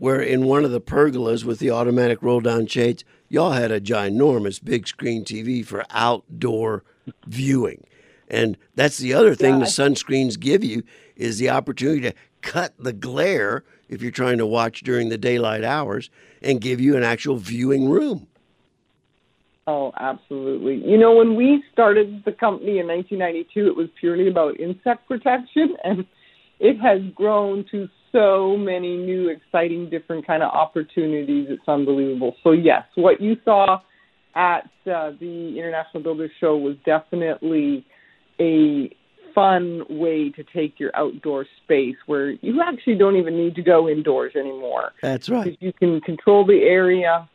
where 0.00 0.20
in 0.22 0.46
one 0.46 0.64
of 0.64 0.70
the 0.70 0.80
pergolas 0.80 1.44
with 1.44 1.58
the 1.58 1.70
automatic 1.70 2.22
roll 2.22 2.40
down 2.40 2.66
shades, 2.66 3.04
y'all 3.28 3.52
had 3.52 3.70
a 3.70 3.78
ginormous 3.78 4.58
big 4.64 4.88
screen 4.88 5.26
TV 5.26 5.64
for 5.64 5.84
outdoor 5.90 6.82
viewing. 7.26 7.84
And 8.26 8.56
that's 8.74 8.96
the 8.96 9.12
other 9.12 9.34
thing 9.34 9.58
the 9.58 9.66
sunscreens 9.66 10.40
give 10.40 10.64
you 10.64 10.84
is 11.16 11.38
the 11.38 11.50
opportunity 11.50 12.00
to 12.00 12.14
cut 12.40 12.72
the 12.78 12.94
glare 12.94 13.62
if 13.90 14.00
you're 14.00 14.10
trying 14.10 14.38
to 14.38 14.46
watch 14.46 14.80
during 14.80 15.10
the 15.10 15.18
daylight 15.18 15.64
hours 15.64 16.08
and 16.40 16.62
give 16.62 16.80
you 16.80 16.96
an 16.96 17.02
actual 17.02 17.36
viewing 17.36 17.90
room. 17.90 18.26
Oh, 19.66 19.92
absolutely. 19.98 20.76
You 20.76 20.96
know, 20.96 21.14
when 21.14 21.36
we 21.36 21.62
started 21.74 22.22
the 22.24 22.32
company 22.32 22.78
in 22.78 22.86
1992, 22.86 23.66
it 23.66 23.76
was 23.76 23.88
purely 24.00 24.28
about 24.28 24.58
insect 24.58 25.06
protection, 25.06 25.76
and 25.84 26.06
it 26.58 26.80
has 26.80 27.02
grown 27.14 27.66
to 27.70 27.86
so 28.12 28.56
many 28.56 28.96
new, 28.96 29.28
exciting, 29.28 29.90
different 29.90 30.26
kind 30.26 30.42
of 30.42 30.50
opportunities. 30.50 31.46
It's 31.48 31.68
unbelievable. 31.68 32.36
So, 32.42 32.52
yes, 32.52 32.84
what 32.94 33.20
you 33.20 33.36
saw 33.44 33.80
at 34.34 34.64
uh, 34.86 35.12
the 35.20 35.54
International 35.58 36.02
Builders 36.02 36.30
Show 36.40 36.56
was 36.56 36.76
definitely 36.84 37.84
a 38.40 38.90
fun 39.34 39.82
way 39.88 40.30
to 40.30 40.42
take 40.54 40.80
your 40.80 40.90
outdoor 40.94 41.46
space 41.62 41.94
where 42.06 42.30
you 42.30 42.60
actually 42.62 42.96
don't 42.96 43.16
even 43.16 43.36
need 43.36 43.54
to 43.54 43.62
go 43.62 43.88
indoors 43.88 44.32
anymore 44.34 44.90
That's 45.02 45.28
right. 45.28 45.56
you 45.60 45.72
can 45.72 46.00
control 46.00 46.44
the 46.44 46.62
area 46.62 47.28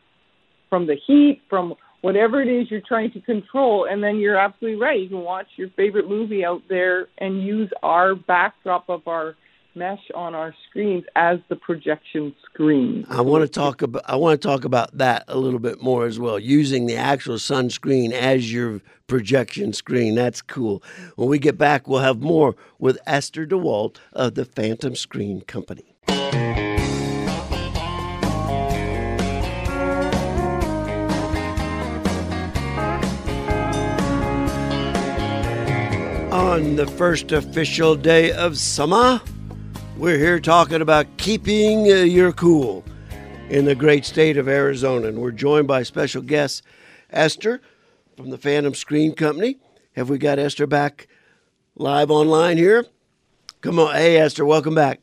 from 0.69 0.87
the 0.87 0.97
heat, 1.07 1.41
from 1.49 1.75
whatever 2.01 2.41
it 2.41 2.47
is 2.47 2.69
you're 2.69 2.81
trying 2.87 3.11
to 3.11 3.21
control, 3.21 3.87
and 3.89 4.03
then 4.03 4.17
you're 4.17 4.37
absolutely 4.37 4.79
right. 4.79 4.99
You 4.99 5.09
can 5.09 5.21
watch 5.21 5.47
your 5.55 5.69
favorite 5.69 6.09
movie 6.09 6.43
out 6.43 6.61
there 6.67 7.07
and 7.17 7.43
use 7.43 7.69
our 7.81 8.13
backdrop 8.13 8.89
of 8.89 9.07
our 9.07 9.35
mesh 9.75 10.09
on 10.13 10.33
our 10.33 10.53
screens 10.69 11.03
as 11.15 11.39
the 11.49 11.55
projection 11.55 12.33
screen. 12.45 13.05
I 13.09 13.21
want 13.21 13.43
to 13.43 13.47
talk 13.47 13.81
about 13.81 14.03
I 14.07 14.15
want 14.15 14.41
to 14.41 14.47
talk 14.47 14.65
about 14.65 14.97
that 14.97 15.25
a 15.27 15.37
little 15.37 15.59
bit 15.59 15.81
more 15.81 16.05
as 16.05 16.19
well. 16.19 16.39
Using 16.39 16.85
the 16.85 16.95
actual 16.95 17.35
sunscreen 17.35 18.11
as 18.11 18.51
your 18.51 18.81
projection 19.07 19.73
screen. 19.73 20.15
That's 20.15 20.41
cool. 20.41 20.81
When 21.15 21.29
we 21.29 21.39
get 21.39 21.57
back, 21.57 21.87
we'll 21.87 21.99
have 21.99 22.21
more 22.21 22.55
with 22.79 22.97
Esther 23.05 23.45
de 23.45 23.57
Wolde 23.57 23.99
of 24.13 24.35
the 24.35 24.45
Phantom 24.45 24.95
Screen 24.95 25.41
Company. 25.41 25.95
On 36.31 36.75
the 36.75 36.87
first 36.87 37.31
official 37.31 37.95
day 37.95 38.31
of 38.31 38.57
summer, 38.57 39.21
we're 39.97 40.17
here 40.17 40.39
talking 40.39 40.81
about 40.81 41.05
keeping 41.17 41.89
uh, 41.89 41.95
your 41.95 42.33
cool 42.33 42.83
in 43.49 43.65
the 43.65 43.75
great 43.75 44.03
state 44.03 44.37
of 44.37 44.47
Arizona. 44.47 45.07
And 45.07 45.19
we're 45.19 45.31
joined 45.31 45.67
by 45.67 45.83
special 45.83 46.21
guest 46.21 46.63
Esther 47.11 47.61
from 48.17 48.29
the 48.29 48.37
Phantom 48.37 48.73
Screen 48.73 49.15
Company. 49.15 49.57
Have 49.95 50.09
we 50.09 50.17
got 50.17 50.37
Esther 50.37 50.67
back 50.67 51.07
live 51.75 52.11
online 52.11 52.57
here? 52.57 52.85
Come 53.61 53.79
on. 53.79 53.95
Hey, 53.95 54.17
Esther, 54.17 54.45
welcome 54.45 54.75
back. 54.75 54.99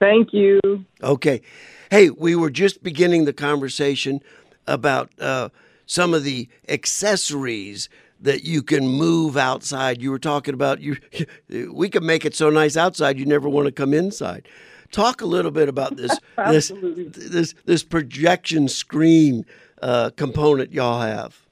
Thank 0.00 0.32
you. 0.32 0.60
Okay. 1.02 1.42
Hey, 1.90 2.08
we 2.08 2.34
were 2.34 2.50
just 2.50 2.82
beginning 2.82 3.26
the 3.26 3.34
conversation 3.34 4.20
about 4.66 5.10
uh, 5.20 5.50
some 5.84 6.14
of 6.14 6.24
the 6.24 6.48
accessories 6.68 7.90
that 8.22 8.44
you 8.44 8.62
can 8.62 8.88
move 8.88 9.36
outside. 9.36 10.00
You 10.00 10.10
were 10.10 10.18
talking 10.18 10.54
about 10.54 10.80
you. 10.80 10.96
We 11.72 11.90
can 11.90 12.06
make 12.06 12.24
it 12.24 12.34
so 12.34 12.50
nice 12.50 12.76
outside 12.76 13.18
you 13.18 13.26
never 13.26 13.48
want 13.48 13.66
to 13.66 13.72
come 13.72 13.92
inside. 13.92 14.48
Talk 14.90 15.20
a 15.20 15.26
little 15.26 15.50
bit 15.50 15.68
about 15.68 15.96
this 15.96 16.10
this 16.48 16.70
Absolutely. 16.70 17.08
this 17.08 17.54
this 17.64 17.82
projection 17.82 18.68
screen 18.68 19.44
uh, 19.82 20.10
component 20.16 20.72
y'all 20.72 21.00
have. 21.00 21.46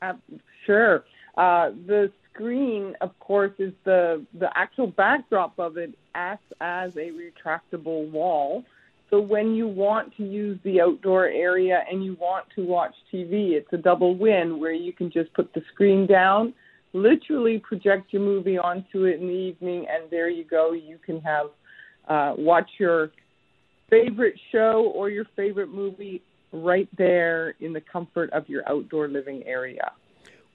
Uh, 0.00 0.14
sure. 0.66 1.04
Uh, 1.36 1.70
the 1.86 2.10
screen, 2.32 2.96
of 3.00 3.18
course, 3.20 3.52
is 3.58 3.72
the 3.84 4.24
the 4.34 4.56
actual 4.56 4.86
backdrop 4.86 5.58
of 5.58 5.76
it 5.76 5.96
acts 6.14 6.52
as 6.60 6.96
a 6.96 7.10
retractable 7.10 8.10
wall. 8.10 8.64
So 9.12 9.20
when 9.20 9.54
you 9.54 9.68
want 9.68 10.16
to 10.16 10.24
use 10.24 10.58
the 10.64 10.80
outdoor 10.80 11.26
area 11.26 11.84
and 11.90 12.02
you 12.02 12.16
want 12.18 12.46
to 12.56 12.64
watch 12.64 12.94
TV, 13.12 13.50
it's 13.50 13.70
a 13.72 13.76
double 13.76 14.16
win 14.16 14.58
where 14.58 14.72
you 14.72 14.94
can 14.94 15.10
just 15.10 15.30
put 15.34 15.52
the 15.52 15.60
screen 15.70 16.06
down, 16.06 16.54
literally 16.94 17.58
project 17.58 18.10
your 18.14 18.22
movie 18.22 18.56
onto 18.56 19.04
it 19.04 19.20
in 19.20 19.28
the 19.28 19.34
evening, 19.34 19.84
and 19.90 20.10
there 20.10 20.30
you 20.30 20.44
go. 20.44 20.72
You 20.72 20.96
can 21.04 21.20
have 21.20 21.48
uh, 22.08 22.32
watch 22.38 22.70
your 22.78 23.10
favorite 23.90 24.40
show 24.50 24.90
or 24.94 25.10
your 25.10 25.26
favorite 25.36 25.68
movie 25.68 26.22
right 26.50 26.88
there 26.96 27.54
in 27.60 27.74
the 27.74 27.82
comfort 27.82 28.30
of 28.30 28.48
your 28.48 28.66
outdoor 28.66 29.08
living 29.08 29.42
area. 29.44 29.92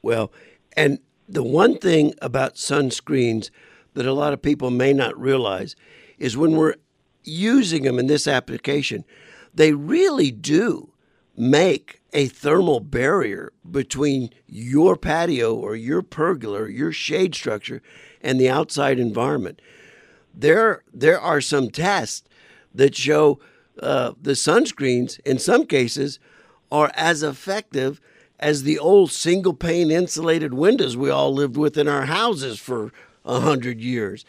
Well, 0.02 0.32
and 0.76 0.98
the 1.30 1.44
one 1.44 1.78
thing 1.78 2.16
about 2.24 2.56
sunscreens 2.56 3.52
that 3.94 4.08
a 4.08 4.14
lot 4.14 4.34
of 4.34 4.42
people 4.42 4.72
may 4.72 4.94
not 4.94 5.16
realize 5.20 5.76
is 6.18 6.36
when 6.36 6.54
we're 6.54 6.74
using 7.28 7.84
them 7.84 8.00
in 8.00 8.08
this 8.08 8.28
application, 8.28 9.04
they 9.54 9.74
really 9.74 10.32
do 10.32 10.92
make 11.36 12.02
a 12.14 12.28
thermal 12.28 12.80
barrier 12.80 13.52
between 13.70 14.30
your 14.48 14.96
patio 14.96 15.54
or 15.54 15.76
your 15.76 16.02
pergola, 16.02 16.70
your 16.70 16.92
shade 16.92 17.36
structure, 17.36 17.82
and 18.22 18.40
the 18.40 18.50
outside 18.50 19.00
environment. 19.00 19.62
There, 20.34 20.84
there 20.94 21.20
are 21.20 21.42
some 21.42 21.70
tests 21.70 22.28
that 22.74 22.96
show 22.96 23.40
uh, 23.80 24.14
the 24.22 24.32
sunscreens, 24.32 25.20
in 25.26 25.38
some 25.38 25.66
cases, 25.66 26.20
are 26.72 26.92
as 26.96 27.24
effective 27.24 28.02
as 28.40 28.64
the 28.64 28.80
old 28.80 29.12
single 29.12 29.54
pane 29.54 29.92
insulated 29.92 30.54
windows 30.54 30.96
we 30.96 31.10
all 31.10 31.34
lived 31.34 31.58
with 31.58 31.78
in 31.78 31.88
our 31.88 32.06
houses 32.06 32.60
for 32.60 32.92
a 33.26 33.40
hundred 33.40 33.80
years. 33.80 34.26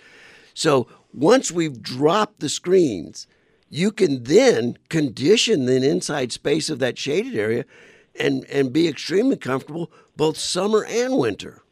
So 0.54 0.88
once 1.12 1.50
we've 1.50 1.82
dropped 1.82 2.40
the 2.40 2.48
screens, 2.48 3.26
you 3.70 3.90
can 3.90 4.24
then 4.24 4.78
condition 4.88 5.66
the 5.66 5.76
inside 5.88 6.32
space 6.32 6.70
of 6.70 6.78
that 6.78 6.98
shaded 6.98 7.36
area 7.36 7.64
and, 8.18 8.44
and 8.46 8.72
be 8.72 8.88
extremely 8.88 9.36
comfortable 9.36 9.90
both 10.16 10.36
summer 10.36 10.84
and 10.84 11.16
winter. 11.16 11.62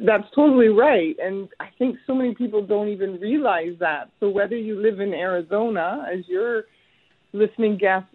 That's 0.00 0.28
totally 0.34 0.68
right. 0.68 1.16
And 1.22 1.48
I 1.60 1.68
think 1.78 1.98
so 2.06 2.14
many 2.14 2.34
people 2.34 2.62
don't 2.62 2.88
even 2.88 3.20
realize 3.20 3.76
that. 3.78 4.10
So 4.18 4.28
whether 4.28 4.56
you 4.56 4.80
live 4.80 5.00
in 5.00 5.14
Arizona, 5.14 6.06
as 6.12 6.26
your 6.26 6.64
listening 7.32 7.76
guests 7.76 8.08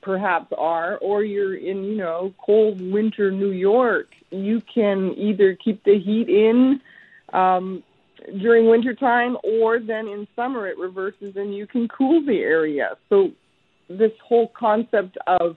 perhaps 0.00 0.52
are, 0.56 0.96
or 0.98 1.22
you're 1.22 1.54
in, 1.54 1.84
you 1.84 1.96
know, 1.96 2.32
cold 2.38 2.80
winter 2.80 3.30
New 3.30 3.50
York, 3.50 4.14
you 4.30 4.62
can 4.62 5.12
either 5.18 5.54
keep 5.54 5.84
the 5.84 5.98
heat 5.98 6.30
in 6.30 6.80
um, 7.34 7.82
during 8.40 8.68
wintertime 8.68 9.36
or 9.44 9.78
then 9.78 10.08
in 10.08 10.26
summer 10.36 10.66
it 10.66 10.78
reverses 10.78 11.34
and 11.36 11.54
you 11.54 11.66
can 11.66 11.88
cool 11.88 12.24
the 12.24 12.38
area. 12.38 12.96
So 13.08 13.30
this 13.88 14.12
whole 14.26 14.52
concept 14.58 15.18
of 15.26 15.56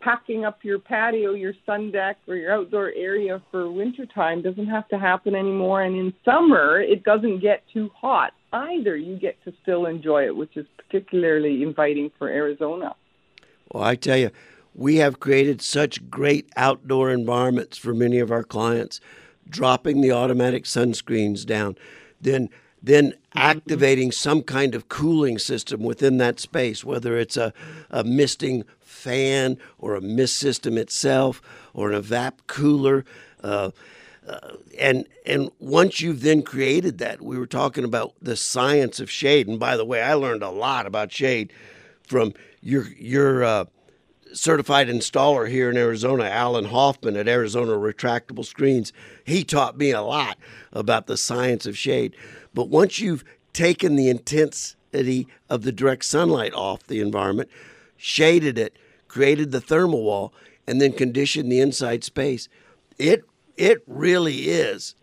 packing 0.00 0.44
up 0.44 0.60
your 0.62 0.78
patio, 0.78 1.32
your 1.32 1.54
sun 1.66 1.90
deck, 1.90 2.18
or 2.28 2.36
your 2.36 2.52
outdoor 2.52 2.92
area 2.96 3.42
for 3.50 3.70
wintertime 3.70 4.42
doesn't 4.42 4.66
have 4.66 4.88
to 4.88 4.98
happen 4.98 5.34
anymore. 5.34 5.82
And 5.82 5.96
in 5.96 6.14
summer, 6.24 6.80
it 6.80 7.04
doesn't 7.04 7.40
get 7.40 7.64
too 7.72 7.90
hot 7.94 8.32
either. 8.52 8.96
You 8.96 9.16
get 9.16 9.42
to 9.44 9.52
still 9.62 9.86
enjoy 9.86 10.26
it, 10.26 10.36
which 10.36 10.56
is 10.56 10.66
particularly 10.76 11.62
inviting 11.62 12.10
for 12.18 12.28
Arizona. 12.28 12.94
Well, 13.72 13.82
I 13.82 13.96
tell 13.96 14.16
you, 14.16 14.30
we 14.74 14.96
have 14.96 15.20
created 15.20 15.60
such 15.60 16.08
great 16.08 16.48
outdoor 16.56 17.10
environments 17.10 17.76
for 17.76 17.92
many 17.92 18.18
of 18.20 18.30
our 18.30 18.44
clients, 18.44 19.00
dropping 19.48 20.00
the 20.00 20.12
automatic 20.12 20.64
sunscreens 20.64 21.44
down, 21.44 21.76
then 22.20 22.48
then 22.80 23.14
activating 23.34 24.12
some 24.12 24.42
kind 24.42 24.74
of 24.74 24.88
cooling 24.88 25.36
system 25.38 25.82
within 25.82 26.18
that 26.18 26.38
space, 26.38 26.84
whether 26.84 27.18
it's 27.18 27.36
a, 27.36 27.52
a 27.90 28.04
misting 28.04 28.64
fan 28.78 29.58
or 29.78 29.96
a 29.96 30.00
mist 30.00 30.38
system 30.38 30.78
itself 30.78 31.42
or 31.74 31.90
an 31.90 32.00
evap 32.00 32.34
cooler. 32.46 33.04
Uh, 33.42 33.70
uh, 34.28 34.56
and 34.78 35.06
and 35.24 35.50
once 35.58 36.00
you've 36.00 36.20
then 36.22 36.42
created 36.42 36.98
that, 36.98 37.22
we 37.22 37.38
were 37.38 37.46
talking 37.46 37.84
about 37.84 38.14
the 38.20 38.36
science 38.36 39.00
of 39.00 39.10
shade. 39.10 39.48
And 39.48 39.58
by 39.58 39.76
the 39.76 39.84
way, 39.84 40.02
I 40.02 40.14
learned 40.14 40.42
a 40.42 40.50
lot 40.50 40.86
about 40.86 41.10
shade 41.10 41.52
from 42.02 42.34
your 42.60 42.88
your 42.98 43.42
uh, 43.42 43.64
certified 44.32 44.88
installer 44.88 45.48
here 45.48 45.70
in 45.70 45.76
Arizona, 45.76 46.24
Alan 46.24 46.66
Hoffman 46.66 47.16
at 47.16 47.28
Arizona 47.28 47.72
Retractable 47.72 48.44
Screens. 48.44 48.92
He 49.24 49.44
taught 49.44 49.78
me 49.78 49.90
a 49.90 50.02
lot 50.02 50.38
about 50.72 51.06
the 51.06 51.16
science 51.16 51.66
of 51.66 51.76
shade. 51.76 52.14
But 52.54 52.68
once 52.68 52.98
you've 52.98 53.24
taken 53.52 53.96
the 53.96 54.08
intensity 54.08 55.26
of 55.48 55.62
the 55.62 55.72
direct 55.72 56.04
sunlight 56.04 56.54
off 56.54 56.86
the 56.86 57.00
environment, 57.00 57.50
shaded 57.96 58.58
it, 58.58 58.76
created 59.08 59.50
the 59.50 59.60
thermal 59.60 60.02
wall, 60.02 60.32
and 60.66 60.80
then 60.80 60.92
conditioned 60.92 61.50
the 61.50 61.60
inside 61.60 62.04
space, 62.04 62.48
it 62.98 63.24
it 63.56 63.82
really 63.86 64.48
is. 64.50 64.94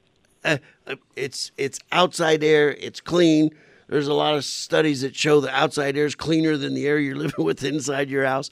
Uh, 0.43 0.57
it's 1.15 1.51
it's 1.57 1.79
outside 1.91 2.43
air. 2.43 2.71
It's 2.79 3.01
clean. 3.01 3.49
There's 3.87 4.07
a 4.07 4.13
lot 4.13 4.35
of 4.35 4.45
studies 4.45 5.01
that 5.01 5.15
show 5.15 5.41
the 5.41 5.53
outside 5.53 5.97
air 5.97 6.05
is 6.05 6.15
cleaner 6.15 6.57
than 6.57 6.73
the 6.73 6.87
air 6.87 6.97
you're 6.99 7.15
living 7.17 7.45
with 7.45 7.63
inside 7.63 8.09
your 8.09 8.25
house. 8.25 8.49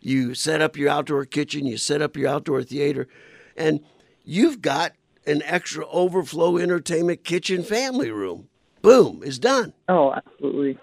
You 0.00 0.34
set 0.34 0.60
up 0.62 0.76
your 0.76 0.90
outdoor 0.90 1.24
kitchen. 1.24 1.66
You 1.66 1.76
set 1.76 2.02
up 2.02 2.16
your 2.16 2.28
outdoor 2.28 2.62
theater, 2.62 3.08
and 3.56 3.80
you've 4.24 4.62
got 4.62 4.92
an 5.26 5.42
extra 5.44 5.86
overflow 5.88 6.56
entertainment 6.56 7.24
kitchen 7.24 7.62
family 7.62 8.10
room. 8.10 8.48
Boom, 8.80 9.22
is 9.22 9.38
done. 9.38 9.74
Oh, 9.88 10.12
absolutely. 10.12 10.78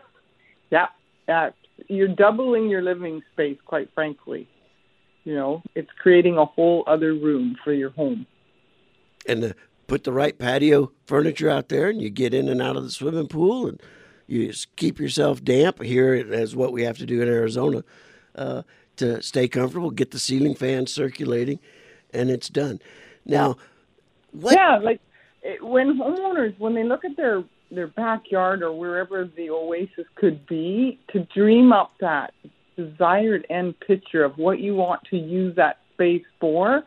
Yeah, 0.71 0.87
yeah. 1.27 1.51
You're 1.87 2.07
doubling 2.07 2.69
your 2.69 2.81
living 2.81 3.21
space, 3.33 3.57
quite 3.65 3.89
frankly. 3.93 4.47
You 5.23 5.33
know, 5.33 5.63
it's 5.73 5.89
creating 5.99 6.37
a 6.37 6.45
whole 6.45 6.83
other 6.87 7.13
room 7.13 7.55
for 7.63 7.73
your 7.73 7.89
home 7.91 8.27
and 9.25 9.43
the, 9.43 9.55
put 9.87 10.03
the 10.03 10.11
right 10.11 10.37
patio 10.37 10.91
furniture 11.05 11.49
out 11.49 11.69
there, 11.69 11.89
and 11.89 12.01
you 12.01 12.09
get 12.09 12.33
in 12.33 12.47
and 12.47 12.61
out 12.61 12.75
of 12.75 12.83
the 12.83 12.91
swimming 12.91 13.27
pool, 13.27 13.67
and 13.67 13.81
you 14.27 14.53
keep 14.75 14.99
yourself 14.99 15.43
damp. 15.43 15.81
Here, 15.81 16.13
as 16.13 16.55
what 16.55 16.71
we 16.71 16.83
have 16.83 16.97
to 16.97 17.05
do 17.05 17.21
in 17.21 17.27
Arizona 17.27 17.83
uh, 18.35 18.63
to 18.97 19.21
stay 19.21 19.47
comfortable. 19.47 19.91
Get 19.91 20.11
the 20.11 20.19
ceiling 20.19 20.55
fan 20.55 20.87
circulating, 20.87 21.59
and 22.13 22.29
it's 22.29 22.49
done. 22.49 22.79
Now, 23.25 23.57
what? 24.31 24.53
Yeah, 24.53 24.79
like 24.81 25.01
when 25.61 25.97
homeowners 25.99 26.57
when 26.59 26.75
they 26.75 26.83
look 26.83 27.05
at 27.05 27.15
their 27.17 27.43
their 27.71 27.87
backyard 27.87 28.61
or 28.61 28.71
wherever 28.71 29.25
the 29.25 29.49
oasis 29.49 30.05
could 30.15 30.45
be, 30.47 30.99
to 31.11 31.25
dream 31.33 31.73
up 31.73 31.93
that 31.99 32.33
desired 32.75 33.45
end 33.49 33.79
picture 33.79 34.23
of 34.23 34.37
what 34.37 34.59
you 34.59 34.75
want 34.75 35.01
to 35.09 35.17
use 35.17 35.55
that 35.55 35.79
space 35.93 36.25
for 36.39 36.83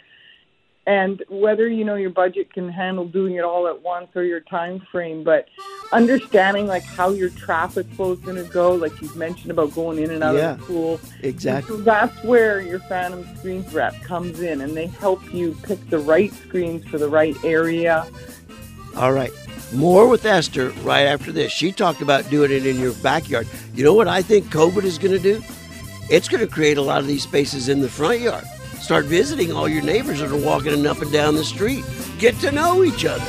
and 0.89 1.23
whether 1.29 1.69
you 1.69 1.85
know 1.85 1.97
your 1.97 2.11
budget 2.11 2.53
can 2.53 2.67
handle 2.69 3.07
doing 3.07 3.35
it 3.35 3.45
all 3.45 3.69
at 3.69 3.83
once 3.83 4.09
or 4.15 4.25
your 4.25 4.41
time 4.41 4.81
frame 4.91 5.23
but 5.23 5.47
understanding 5.93 6.67
like 6.67 6.83
how 6.83 7.11
your 7.11 7.29
traffic 7.29 7.87
flow 7.89 8.13
is 8.13 8.19
going 8.21 8.37
to 8.37 8.51
go 8.51 8.75
like 8.75 8.99
you've 9.03 9.15
mentioned 9.15 9.51
about 9.51 9.73
going 9.75 9.99
in 9.99 10.11
and 10.11 10.25
out 10.25 10.35
yeah, 10.35 10.53
of 10.53 10.59
the 10.59 10.65
pool. 10.65 11.01
exactly 11.23 11.77
so 11.77 11.83
that's 11.83 12.25
where 12.25 12.61
your 12.63 12.79
phantom 12.81 13.25
screens 13.37 13.73
rep 13.75 13.95
comes 14.03 14.41
in 14.41 14.63
and 14.63 14.75
they 14.75 14.87
help 14.87 15.23
you 15.33 15.55
pick 15.63 15.79
the 15.91 15.99
right 15.99 16.33
screens 16.33 16.85
for 16.87 16.97
the 16.97 17.09
right 17.09 17.37
area. 17.45 18.11
All 18.97 19.13
right. 19.13 19.31
More 19.75 20.09
with 20.09 20.25
esther 20.25 20.71
right 20.83 21.03
after 21.03 21.31
this. 21.31 21.53
She 21.53 21.71
talked 21.71 22.01
about 22.01 22.29
doing 22.31 22.51
it 22.51 22.65
in 22.65 22.81
your 22.81 22.95
backyard. 22.95 23.47
You 23.75 23.85
know 23.85 23.93
what 23.93 24.09
i 24.09 24.23
think 24.23 24.47
covid 24.47 24.85
is 24.85 24.97
going 24.97 25.13
to 25.13 25.19
do? 25.19 25.43
It's 26.11 26.29
going 26.29 26.41
to 26.41 26.51
create 26.51 26.79
a 26.79 26.83
lot 26.83 27.01
of 27.01 27.07
these 27.07 27.25
spaces 27.25 27.69
in 27.69 27.81
the 27.81 27.89
front 27.91 28.21
yard 28.21 28.45
Start 28.81 29.05
visiting 29.07 29.53
all 29.53 29.69
your 29.69 29.83
neighbors 29.83 30.21
that 30.21 30.31
are 30.31 30.37
walking 30.37 30.87
up 30.87 31.03
and 31.03 31.13
down 31.13 31.35
the 31.35 31.45
street. 31.45 31.85
Get 32.19 32.39
to 32.41 32.51
know 32.51 32.85
each 32.85 33.05
other. 33.05 33.25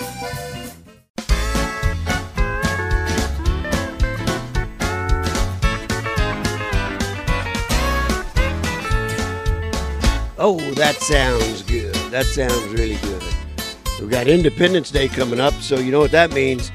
Oh, 10.41 10.57
that 10.75 10.95
sounds 11.01 11.63
good. 11.63 11.93
That 12.11 12.25
sounds 12.25 12.65
really 12.67 12.95
good. 12.95 13.23
We've 13.99 14.09
got 14.09 14.29
Independence 14.29 14.89
Day 14.89 15.09
coming 15.09 15.41
up, 15.41 15.53
so 15.55 15.77
you 15.77 15.91
know 15.91 15.99
what 15.99 16.11
that 16.11 16.31
means. 16.31 16.71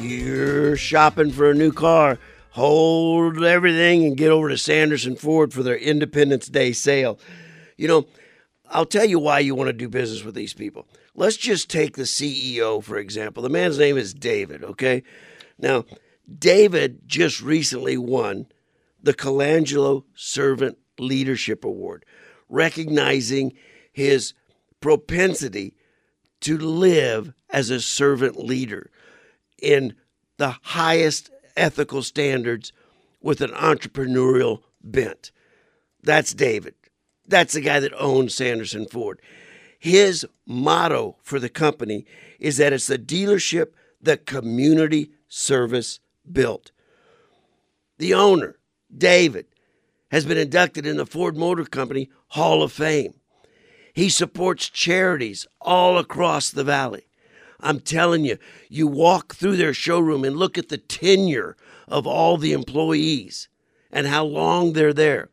You're 0.00 0.76
shopping 0.76 1.30
for 1.30 1.50
a 1.50 1.54
new 1.54 1.70
car. 1.70 2.18
Hold 2.50 3.44
everything 3.44 4.04
and 4.04 4.16
get 4.16 4.32
over 4.32 4.48
to 4.48 4.58
Sanderson 4.58 5.14
Ford 5.14 5.52
for 5.52 5.62
their 5.62 5.76
Independence 5.76 6.48
Day 6.48 6.72
sale. 6.72 7.20
You 7.80 7.88
know, 7.88 8.06
I'll 8.68 8.84
tell 8.84 9.06
you 9.06 9.18
why 9.18 9.38
you 9.38 9.54
want 9.54 9.68
to 9.68 9.72
do 9.72 9.88
business 9.88 10.22
with 10.22 10.34
these 10.34 10.52
people. 10.52 10.86
Let's 11.14 11.38
just 11.38 11.70
take 11.70 11.96
the 11.96 12.02
CEO, 12.02 12.84
for 12.84 12.98
example. 12.98 13.42
The 13.42 13.48
man's 13.48 13.78
name 13.78 13.96
is 13.96 14.12
David, 14.12 14.62
okay? 14.62 15.02
Now, 15.58 15.86
David 16.38 17.00
just 17.06 17.40
recently 17.40 17.96
won 17.96 18.48
the 19.02 19.14
Colangelo 19.14 20.04
Servant 20.14 20.76
Leadership 20.98 21.64
Award, 21.64 22.04
recognizing 22.50 23.54
his 23.90 24.34
propensity 24.82 25.74
to 26.40 26.58
live 26.58 27.32
as 27.48 27.70
a 27.70 27.80
servant 27.80 28.38
leader 28.38 28.90
in 29.62 29.94
the 30.36 30.54
highest 30.64 31.30
ethical 31.56 32.02
standards 32.02 32.74
with 33.22 33.40
an 33.40 33.52
entrepreneurial 33.52 34.64
bent. 34.82 35.32
That's 36.02 36.34
David. 36.34 36.74
That's 37.30 37.54
the 37.54 37.60
guy 37.60 37.80
that 37.80 37.98
owns 37.98 38.34
Sanderson 38.34 38.86
Ford. 38.86 39.20
His 39.78 40.26
motto 40.46 41.16
for 41.22 41.38
the 41.38 41.48
company 41.48 42.04
is 42.38 42.56
that 42.56 42.72
it's 42.72 42.88
the 42.88 42.98
dealership 42.98 43.68
the 44.02 44.16
community 44.16 45.12
service 45.28 46.00
built. 46.30 46.72
The 47.98 48.14
owner, 48.14 48.58
David, 48.94 49.46
has 50.10 50.24
been 50.24 50.38
inducted 50.38 50.86
in 50.86 50.96
the 50.96 51.06
Ford 51.06 51.36
Motor 51.36 51.64
Company 51.64 52.10
Hall 52.28 52.62
of 52.62 52.72
Fame. 52.72 53.14
He 53.92 54.08
supports 54.08 54.68
charities 54.68 55.46
all 55.60 55.98
across 55.98 56.50
the 56.50 56.64
valley. 56.64 57.06
I'm 57.60 57.80
telling 57.80 58.24
you, 58.24 58.38
you 58.68 58.86
walk 58.86 59.34
through 59.34 59.56
their 59.56 59.74
showroom 59.74 60.24
and 60.24 60.36
look 60.36 60.56
at 60.56 60.68
the 60.68 60.78
tenure 60.78 61.56
of 61.86 62.06
all 62.06 62.38
the 62.38 62.52
employees 62.52 63.48
and 63.92 64.06
how 64.06 64.24
long 64.24 64.72
they're 64.72 64.94
there. 64.94 65.28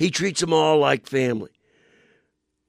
He 0.00 0.10
treats 0.10 0.40
them 0.40 0.54
all 0.54 0.78
like 0.78 1.06
family. 1.06 1.50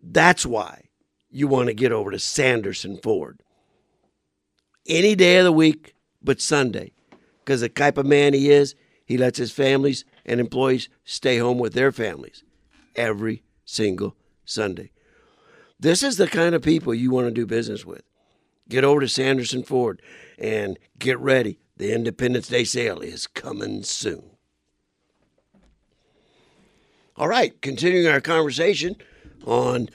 That's 0.04 0.46
why 0.46 0.90
you 1.30 1.48
want 1.48 1.68
to 1.68 1.74
get 1.74 1.94
over 1.94 2.12
to 2.12 2.20
Sanderson 2.20 2.98
Ford. 2.98 3.42
Any 4.86 5.16
day 5.16 5.38
of 5.38 5.46
the 5.46 5.52
week 5.54 5.96
but 6.22 6.42
Sunday, 6.42 6.92
because 7.40 7.62
the 7.62 7.70
type 7.70 7.98
of 7.98 8.06
man 8.06 8.34
he 8.34 8.52
is, 8.52 8.76
he 9.06 9.18
lets 9.18 9.38
his 9.38 9.54
families 9.54 10.04
and 10.26 10.42
employees 10.42 10.90
stay 11.06 11.38
home 11.38 11.58
with 11.58 11.74
their 11.74 11.94
families 11.94 12.44
every 12.98 13.44
single 13.64 14.18
Sunday. 14.44 14.92
This 15.80 16.04
is 16.04 16.18
the 16.18 16.28
kind 16.28 16.54
of 16.54 16.62
people 16.62 16.94
you 16.94 17.12
want 17.12 17.28
to 17.28 17.32
do 17.32 17.46
business 17.46 17.86
with. 17.86 18.04
Get 18.68 18.84
over 18.84 19.00
to 19.00 19.08
Sanderson 19.08 19.64
Ford 19.64 20.02
and 20.38 20.78
get 21.00 21.18
ready. 21.18 21.60
The 21.78 21.94
Independence 21.94 22.50
Day 22.50 22.66
sale 22.66 23.00
is 23.00 23.26
coming 23.26 23.84
soon. 23.84 24.32
All 27.18 27.28
right, 27.28 27.62
continuing 27.62 28.08
our 28.08 28.22
conversation 28.22 28.96
on 29.46 29.90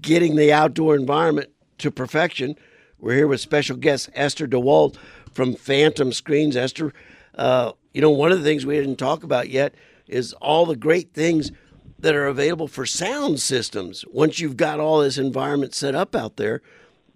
getting 0.00 0.36
the 0.36 0.52
outdoor 0.52 0.94
environment 0.94 1.50
to 1.78 1.90
perfection. 1.90 2.54
We're 3.00 3.16
here 3.16 3.26
with 3.26 3.40
special 3.40 3.76
guest 3.76 4.10
Esther 4.14 4.46
de 4.46 4.58
Wolde 4.60 4.96
from 5.32 5.54
Phantom 5.54 6.12
Screens. 6.12 6.56
Esther, 6.56 6.92
uh, 7.34 7.72
you 7.92 8.00
know, 8.00 8.10
one 8.10 8.30
of 8.30 8.38
the 8.38 8.44
things 8.44 8.64
we 8.64 8.76
didn't 8.76 8.96
talk 8.96 9.24
about 9.24 9.50
yet 9.50 9.74
is 10.06 10.32
all 10.34 10.66
the 10.66 10.76
great 10.76 11.12
things 11.12 11.50
that 11.98 12.14
are 12.14 12.26
available 12.26 12.68
for 12.68 12.86
sound 12.86 13.40
systems. 13.40 14.04
Once 14.12 14.38
you've 14.38 14.56
got 14.56 14.78
all 14.78 15.00
this 15.00 15.18
environment 15.18 15.74
set 15.74 15.96
up 15.96 16.14
out 16.14 16.36
there, 16.36 16.62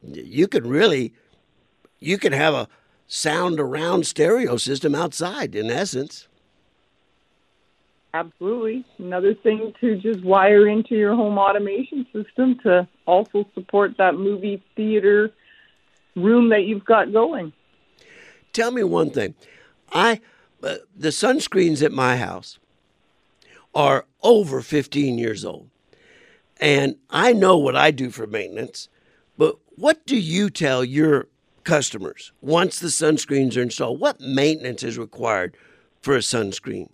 you 0.03 0.49
could 0.49 0.67
really, 0.67 1.15
you 2.01 2.19
could 2.19 2.33
have 2.33 2.53
a 2.53 2.69
sound 3.07 3.61
around 3.61 4.09
stereo 4.09 4.57
system 4.57 4.97
outside 4.97 5.55
in 5.55 5.71
essence. 5.71 6.27
Absolutely. 8.15 8.85
Another 8.99 9.35
thing 9.35 9.73
to 9.81 9.97
just 9.97 10.25
wire 10.25 10.67
into 10.67 10.95
your 10.95 11.15
home 11.15 11.39
automation 11.39 12.07
system 12.13 12.59
to 12.63 12.89
also 13.07 13.45
support 13.55 13.97
that 13.99 14.15
movie 14.15 14.63
theater 14.77 15.31
room 16.17 16.49
that 16.49 16.63
you've 16.63 16.85
got 16.85 17.13
going. 17.13 17.53
Tell 18.53 18.71
me 18.71 18.83
one 18.83 19.11
thing. 19.11 19.35
I 19.93 20.21
uh, 20.63 20.77
the 20.97 21.09
sunscreens 21.09 21.83
at 21.83 21.93
my 21.93 22.17
house 22.17 22.59
are 23.75 24.07
over 24.23 24.61
15 24.61 25.19
years 25.19 25.45
old. 25.45 25.71
And 26.61 26.97
I 27.11 27.33
know 27.33 27.57
what 27.57 27.77
I 27.77 27.93
do 27.93 28.11
for 28.11 28.27
maintenance, 28.27 28.89
but 29.37 29.57
what 29.77 30.05
do 30.07 30.19
you 30.19 30.51
tell 30.51 30.85
your 30.85 31.29
customers 31.63 32.33
once 32.41 32.81
the 32.81 32.89
sunscreens 32.89 33.57
are 33.57 33.63
installed? 33.63 34.01
What 34.01 34.21
maintenance 34.21 34.83
is 34.83 34.99
required 34.99 35.57
for 36.03 36.17
a 36.17 36.21
sunscreen? 36.21 36.89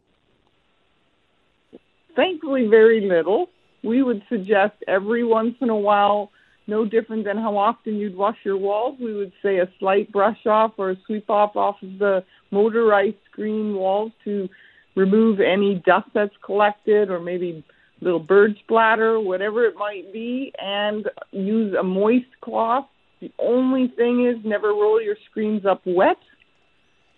Thankfully, 2.16 2.66
very 2.66 3.00
little. 3.00 3.50
We 3.82 4.02
would 4.02 4.22
suggest 4.28 4.74
every 4.88 5.24
once 5.24 5.56
in 5.60 5.68
a 5.68 5.76
while, 5.76 6.30
no 6.66 6.84
different 6.84 7.24
than 7.24 7.36
how 7.36 7.56
often 7.56 7.96
you'd 7.96 8.16
wash 8.16 8.38
your 8.44 8.56
walls. 8.56 8.98
We 8.98 9.14
would 9.14 9.32
say 9.42 9.58
a 9.58 9.68
slight 9.78 10.10
brush 10.10 10.46
off 10.46 10.72
or 10.78 10.90
a 10.90 10.96
sweep 11.06 11.28
off 11.28 11.56
off 11.56 11.82
of 11.82 11.98
the 11.98 12.24
motorized 12.50 13.16
screen 13.30 13.74
walls 13.74 14.12
to 14.24 14.48
remove 14.94 15.40
any 15.40 15.74
dust 15.74 16.08
that's 16.14 16.36
collected 16.42 17.10
or 17.10 17.20
maybe 17.20 17.64
little 18.00 18.20
bird 18.20 18.56
splatter, 18.60 19.18
whatever 19.18 19.64
it 19.64 19.76
might 19.76 20.12
be, 20.12 20.52
and 20.60 21.08
use 21.32 21.74
a 21.74 21.82
moist 21.82 22.26
cloth. 22.40 22.86
The 23.20 23.32
only 23.38 23.88
thing 23.88 24.26
is 24.26 24.36
never 24.44 24.68
roll 24.68 25.00
your 25.00 25.16
screens 25.30 25.64
up 25.66 25.82
wet. 25.84 26.18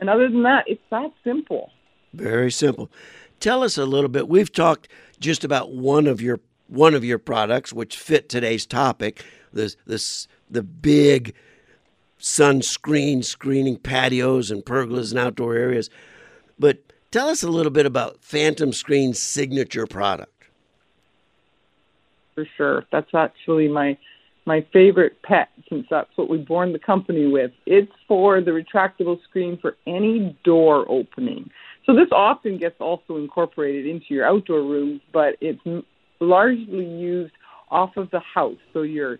And 0.00 0.08
other 0.10 0.28
than 0.28 0.42
that, 0.44 0.64
it's 0.66 0.82
that 0.90 1.12
simple. 1.24 1.70
Very 2.12 2.50
simple. 2.50 2.90
Tell 3.40 3.62
us 3.62 3.78
a 3.78 3.86
little 3.86 4.08
bit. 4.08 4.28
We've 4.28 4.52
talked 4.52 4.88
just 5.20 5.44
about 5.44 5.72
one 5.72 6.06
of 6.06 6.20
your 6.20 6.40
one 6.68 6.94
of 6.94 7.04
your 7.04 7.18
products, 7.18 7.72
which 7.72 7.96
fit 7.96 8.28
today's 8.28 8.66
topic. 8.66 9.24
This 9.52 9.76
this 9.86 10.28
the 10.50 10.62
big 10.62 11.34
sunscreen 12.18 13.24
screening 13.24 13.76
patios 13.76 14.50
and 14.50 14.64
pergolas 14.64 15.10
and 15.10 15.18
outdoor 15.18 15.54
areas. 15.54 15.90
But 16.58 16.78
tell 17.10 17.28
us 17.28 17.42
a 17.42 17.50
little 17.50 17.70
bit 17.72 17.86
about 17.86 18.22
Phantom 18.22 18.70
Screen's 18.70 19.18
signature 19.18 19.86
product. 19.86 20.32
For 22.34 22.46
sure, 22.56 22.84
that's 22.90 23.14
actually 23.14 23.68
my 23.68 23.96
my 24.46 24.64
favorite 24.72 25.20
pet 25.22 25.48
since 25.68 25.86
that's 25.90 26.10
what 26.16 26.30
we 26.30 26.38
born 26.38 26.72
the 26.72 26.78
company 26.78 27.26
with. 27.26 27.50
It's 27.66 27.92
for 28.06 28.40
the 28.40 28.52
retractable 28.52 29.20
screen 29.24 29.58
for 29.58 29.76
any 29.86 30.36
door 30.44 30.86
opening. 30.88 31.50
So 31.86 31.94
this 31.94 32.08
often 32.10 32.58
gets 32.58 32.74
also 32.80 33.16
incorporated 33.16 33.86
into 33.86 34.06
your 34.10 34.26
outdoor 34.26 34.62
rooms, 34.62 35.00
but 35.12 35.36
it's 35.40 35.60
largely 36.20 36.84
used 36.84 37.32
off 37.70 37.96
of 37.96 38.10
the 38.10 38.20
house. 38.20 38.58
So 38.72 38.82
your 38.82 39.18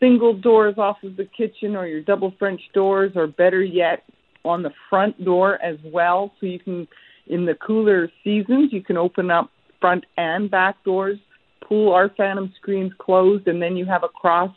single 0.00 0.34
doors 0.34 0.76
off 0.78 0.96
of 1.02 1.16
the 1.16 1.26
kitchen 1.26 1.76
or 1.76 1.86
your 1.86 2.00
double 2.00 2.32
French 2.38 2.60
doors, 2.74 3.12
or 3.14 3.26
better 3.26 3.62
yet, 3.62 4.04
on 4.44 4.62
the 4.62 4.70
front 4.88 5.22
door 5.22 5.62
as 5.62 5.76
well. 5.84 6.32
So 6.40 6.46
you 6.46 6.58
can, 6.58 6.88
in 7.26 7.44
the 7.44 7.54
cooler 7.54 8.10
seasons, 8.24 8.72
you 8.72 8.82
can 8.82 8.96
open 8.96 9.30
up 9.30 9.50
front 9.80 10.04
and 10.16 10.50
back 10.50 10.82
doors, 10.84 11.18
pull 11.66 11.92
our 11.92 12.10
phantom 12.16 12.52
screens 12.56 12.92
closed, 12.98 13.48
and 13.48 13.60
then 13.60 13.76
you 13.76 13.84
have 13.84 14.02
a 14.02 14.08
cross 14.08 14.54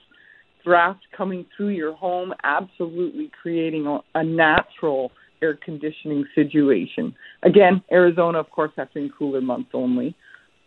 draft 0.64 1.02
coming 1.16 1.46
through 1.56 1.70
your 1.70 1.96
home, 1.96 2.34
absolutely 2.44 3.32
creating 3.42 3.88
a, 3.88 4.00
a 4.16 4.24
natural 4.24 5.12
air 5.42 5.58
conditioning 5.64 6.26
situation. 6.36 7.16
Again, 7.44 7.82
Arizona, 7.92 8.40
of 8.40 8.50
course, 8.50 8.72
that's 8.76 8.96
in 8.96 9.12
cooler 9.18 9.42
months 9.42 9.70
only. 9.74 10.16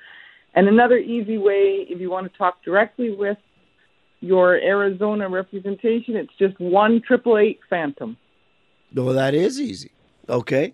And 0.56 0.68
another 0.68 0.98
easy 0.98 1.38
way, 1.38 1.86
if 1.90 2.00
you 2.00 2.12
want 2.12 2.32
to 2.32 2.38
talk 2.38 2.64
directly 2.64 3.12
with 3.12 3.38
your 4.20 4.56
Arizona 4.56 5.28
representation, 5.28 6.16
it's 6.16 6.34
just 6.40 6.58
one 6.60 7.02
triple 7.06 7.38
eight 7.38 7.60
Phantom. 7.70 8.16
No, 8.92 9.12
that 9.14 9.34
is 9.34 9.60
easy. 9.60 9.92
Okay, 10.30 10.74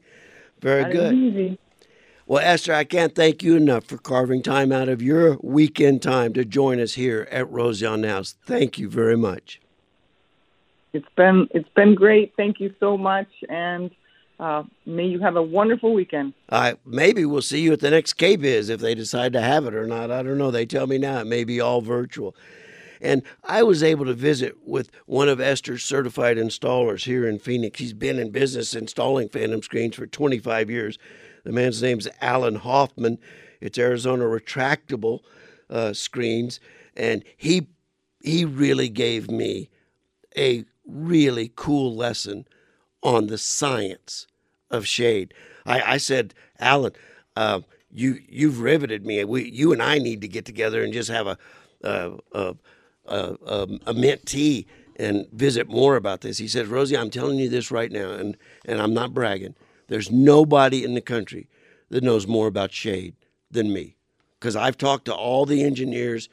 very 0.62 0.84
That 0.84 0.92
good. 0.92 1.14
easy. 1.14 1.58
Well, 2.28 2.44
Esther, 2.46 2.76
I 2.76 2.84
can't 2.84 3.16
thank 3.16 3.42
you 3.42 3.56
enough 3.56 3.86
for 3.86 3.98
carving 3.98 4.44
time 4.44 4.72
out 4.72 4.88
of 4.88 5.02
your 5.02 5.40
weekend 5.42 6.04
time 6.04 6.34
to 6.34 6.46
join 6.46 6.80
us 6.80 6.94
here 6.94 7.28
at 7.32 7.50
Roselle 7.50 8.04
House. 8.04 8.36
Thank 8.46 8.78
you 8.78 8.88
very 8.88 9.18
much. 9.18 9.60
It's 10.94 11.08
been 11.16 11.48
it's 11.52 11.70
been 11.76 11.96
great. 11.96 12.34
Thank 12.38 12.60
you 12.60 12.74
so 12.80 12.98
much, 12.98 13.28
and 13.48 13.90
uh, 14.40 14.64
may 14.86 15.06
you 15.06 15.20
have 15.20 15.36
a 15.36 15.44
wonderful 15.44 15.94
weekend. 15.94 16.34
Uh, 16.48 16.74
maybe 16.86 17.26
we'll 17.26 17.42
see 17.42 17.62
you 17.62 17.74
at 17.74 17.82
the 17.82 17.92
next 17.92 18.18
KBIS 18.18 18.70
if 18.70 18.80
they 18.80 18.96
decide 18.96 19.34
to 19.34 19.42
have 19.42 19.66
it 19.66 19.76
or 19.76 19.86
not. 19.86 20.12
I 20.12 20.24
don't 20.24 20.38
know. 20.38 20.52
They 20.52 20.66
tell 20.66 20.88
me 20.88 20.98
now 20.98 21.20
it 21.20 21.28
may 21.28 21.44
be 21.44 21.60
all 21.60 21.82
virtual. 21.82 22.36
And 23.02 23.24
I 23.44 23.64
was 23.64 23.84
able 23.84 24.06
to 24.06 24.14
visit 24.14 24.58
with 24.66 24.92
one 25.06 25.30
of 25.30 25.40
Esther's 25.40 25.84
certified 25.84 26.38
installers 26.38 27.06
here 27.06 27.28
in 27.28 27.40
Phoenix. 27.40 27.80
He's 27.80 27.94
been 27.94 28.20
in 28.20 28.32
business 28.32 28.76
installing 28.76 29.30
Phantom 29.30 29.62
screens 29.62 29.96
for 29.96 30.08
25 30.08 30.70
years. 30.70 30.98
The 31.44 31.52
man's 31.52 31.82
name's 31.82 32.08
Alan 32.22 32.56
Hoffman. 32.56 33.18
It's 33.62 33.78
Arizona 33.78 34.26
retractable 34.26 35.20
uh, 35.70 35.94
screens, 35.94 36.60
and 36.96 37.24
he 37.38 37.68
he 38.22 38.44
really 38.44 38.90
gave 38.90 39.32
me 39.32 39.70
a 40.38 40.66
really 40.86 41.52
cool 41.56 41.96
lesson 41.96 42.46
on 43.02 43.28
the 43.28 43.38
science 43.38 44.28
of 44.70 44.88
shade. 44.88 45.34
I, 45.66 45.94
I 45.94 45.98
said, 45.98 46.34
Alan, 46.60 46.94
uh, 47.36 47.62
you 47.92 48.20
you've 48.28 48.62
riveted 48.62 49.06
me. 49.06 49.24
We 49.24 49.50
you 49.50 49.72
and 49.74 49.82
I 49.82 49.98
need 49.98 50.22
to 50.22 50.28
get 50.28 50.46
together 50.46 50.84
and 50.84 50.94
just 50.94 51.10
have 51.10 51.28
a 51.28 51.38
a 51.84 52.12
a, 52.34 52.56
a, 53.08 53.36
a, 53.46 53.68
a 53.88 53.94
mint 53.94 54.26
tea 54.26 54.68
and 54.96 55.28
visit 55.32 55.70
more 55.70 55.96
about 55.96 56.22
this. 56.22 56.38
He 56.40 56.48
says, 56.48 56.68
Rosie, 56.68 56.98
I'm 56.98 57.10
telling 57.10 57.40
you 57.40 57.50
this 57.50 57.72
right 57.72 57.92
now, 57.92 58.12
and 58.12 58.38
and 58.66 58.82
I'm 58.82 58.94
not 58.94 59.14
bragging. 59.14 59.56
There's 59.88 60.12
nobody 60.12 60.84
in 60.84 60.94
the 60.94 61.02
country 61.02 61.48
that 61.90 62.04
knows 62.04 62.28
more 62.28 62.48
about 62.48 62.72
shade 62.72 63.16
than 63.50 63.74
me. 63.74 63.96
because 64.40 64.56
I've 64.56 64.78
talked 64.78 65.06
to 65.06 65.14
all 65.14 65.46
the 65.46 65.64
engineers 65.64 66.30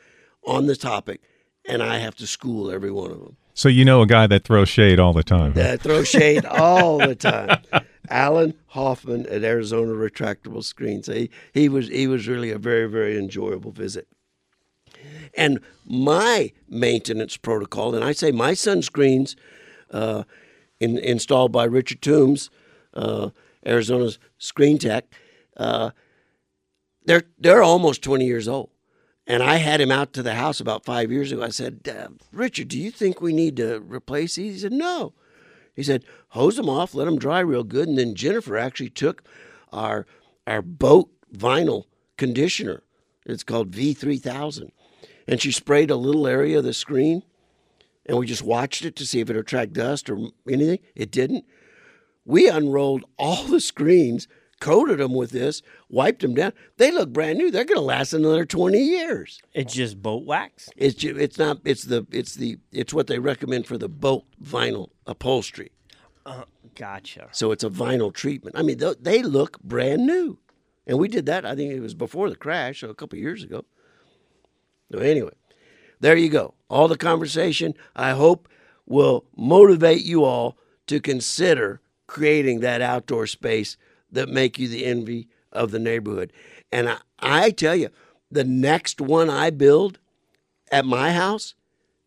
on 0.46 0.66
the 0.66 0.76
topic, 0.76 1.22
and 1.64 1.82
I 1.82 1.98
have 1.98 2.14
to 2.16 2.26
school 2.26 2.70
every 2.70 2.90
one 2.90 3.10
of 3.10 3.18
them. 3.20 3.36
So 3.54 3.68
you 3.70 3.84
know 3.86 4.02
a 4.02 4.06
guy 4.06 4.26
that 4.26 4.44
throws 4.44 4.68
shade 4.68 5.00
all 5.00 5.14
the 5.14 5.24
time. 5.24 5.54
huh? 5.54 5.60
That 5.62 5.80
throws 5.80 6.08
shade 6.08 6.44
all 6.44 6.98
the 6.98 7.14
time. 7.14 7.62
Alan 8.10 8.54
Hoffman 8.68 9.26
at 9.26 9.44
Arizona 9.44 9.92
Retractable 9.92 10.64
Screens. 10.64 11.06
He, 11.06 11.30
he 11.52 11.68
was 11.68 11.88
he 11.88 12.06
was 12.06 12.28
really 12.28 12.50
a 12.50 12.58
very 12.58 12.86
very 12.88 13.18
enjoyable 13.18 13.72
visit. 13.72 14.08
And 15.34 15.60
my 15.84 16.52
maintenance 16.68 17.36
protocol, 17.36 17.94
and 17.94 18.04
I 18.04 18.12
say 18.12 18.32
my 18.32 18.52
sunscreens, 18.52 19.36
uh, 19.90 20.24
in, 20.80 20.98
installed 20.98 21.52
by 21.52 21.64
Richard 21.64 22.00
Toombs, 22.00 22.50
uh, 22.94 23.30
Arizona's 23.64 24.18
Screen 24.38 24.78
Tech, 24.78 25.04
uh, 25.56 25.90
they're 27.04 27.24
they're 27.38 27.62
almost 27.62 28.02
20 28.02 28.24
years 28.24 28.48
old. 28.48 28.70
And 29.26 29.42
I 29.42 29.56
had 29.56 29.80
him 29.80 29.90
out 29.90 30.12
to 30.12 30.22
the 30.22 30.34
house 30.34 30.60
about 30.60 30.84
five 30.84 31.10
years 31.10 31.32
ago. 31.32 31.42
I 31.42 31.48
said, 31.48 31.80
Richard, 32.30 32.68
do 32.68 32.78
you 32.78 32.92
think 32.92 33.20
we 33.20 33.32
need 33.32 33.56
to 33.56 33.80
replace 33.80 34.36
these? 34.36 34.54
He 34.54 34.60
said, 34.60 34.72
No. 34.72 35.14
He 35.76 35.82
said, 35.82 36.04
hose 36.30 36.56
them 36.56 36.68
off, 36.68 36.94
let 36.94 37.04
them 37.04 37.18
dry 37.18 37.40
real 37.40 37.62
good. 37.62 37.86
And 37.86 37.98
then 37.98 38.14
Jennifer 38.14 38.56
actually 38.56 38.90
took 38.90 39.22
our 39.72 40.06
our 40.46 40.62
boat 40.62 41.10
vinyl 41.32 41.84
conditioner. 42.16 42.82
It's 43.26 43.44
called 43.44 43.72
V3000. 43.72 44.70
And 45.28 45.40
she 45.40 45.52
sprayed 45.52 45.90
a 45.90 45.96
little 45.96 46.26
area 46.26 46.58
of 46.58 46.64
the 46.64 46.72
screen. 46.72 47.22
And 48.06 48.16
we 48.16 48.26
just 48.26 48.42
watched 48.42 48.84
it 48.84 48.94
to 48.96 49.06
see 49.06 49.20
if 49.20 49.28
it 49.28 49.36
attracted 49.36 49.74
dust 49.74 50.08
or 50.08 50.30
anything. 50.48 50.78
It 50.94 51.10
didn't. 51.10 51.44
We 52.24 52.48
unrolled 52.48 53.04
all 53.18 53.44
the 53.44 53.60
screens, 53.60 54.28
coated 54.60 54.98
them 54.98 55.14
with 55.14 55.30
this, 55.30 55.62
wiped 55.88 56.22
them 56.22 56.34
down. 56.34 56.52
They 56.76 56.90
look 56.90 57.10
brand 57.12 57.38
new. 57.38 57.50
They're 57.50 57.64
going 57.64 57.76
to 57.78 57.82
last 57.84 58.12
another 58.12 58.44
20 58.44 58.78
years. 58.78 59.40
It's 59.52 59.74
just 59.74 60.02
boat 60.02 60.24
wax. 60.24 60.68
It's 60.76 60.94
ju- 60.94 61.16
it's 61.18 61.38
not 61.38 61.58
it's 61.64 61.84
the 61.84 62.06
it's 62.10 62.34
the 62.34 62.58
it's 62.72 62.94
what 62.94 63.06
they 63.06 63.18
recommend 63.18 63.66
for 63.66 63.78
the 63.78 63.88
boat 63.88 64.24
vinyl 64.42 64.88
upholstery. 65.06 65.72
Uh, 66.24 66.44
gotcha. 66.74 67.28
So 67.32 67.52
it's 67.52 67.64
a 67.64 67.70
vinyl 67.70 68.12
treatment. 68.12 68.56
I 68.58 68.62
mean, 68.62 68.78
th- 68.78 68.98
they 69.00 69.22
look 69.22 69.60
brand 69.62 70.06
new, 70.06 70.38
and 70.86 70.98
we 70.98 71.08
did 71.08 71.26
that. 71.26 71.44
I 71.46 71.54
think 71.54 71.72
it 71.72 71.80
was 71.80 71.94
before 71.94 72.30
the 72.30 72.36
crash, 72.36 72.80
so 72.80 72.88
a 72.90 72.94
couple 72.94 73.18
years 73.18 73.42
ago. 73.44 73.64
So 74.92 74.98
anyway, 74.98 75.32
there 76.00 76.16
you 76.16 76.28
go. 76.28 76.54
All 76.68 76.88
the 76.88 76.96
conversation 76.96 77.74
I 77.94 78.10
hope 78.12 78.48
will 78.86 79.24
motivate 79.36 80.02
you 80.02 80.24
all 80.24 80.56
to 80.86 81.00
consider 81.00 81.80
creating 82.06 82.60
that 82.60 82.80
outdoor 82.80 83.26
space 83.26 83.76
that 84.10 84.28
make 84.28 84.58
you 84.58 84.68
the 84.68 84.84
envy 84.84 85.28
of 85.52 85.70
the 85.70 85.78
neighborhood. 85.78 86.32
And 86.72 86.88
I, 86.88 86.98
I 87.18 87.50
tell 87.50 87.76
you, 87.76 87.90
the 88.30 88.44
next 88.44 89.00
one 89.00 89.30
I 89.30 89.50
build 89.50 89.98
at 90.70 90.84
my 90.84 91.12
house, 91.12 91.54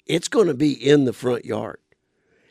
it's 0.05 0.27
going 0.27 0.47
to 0.47 0.53
be 0.53 0.71
in 0.71 1.05
the 1.05 1.13
front 1.13 1.45
yard. 1.45 1.79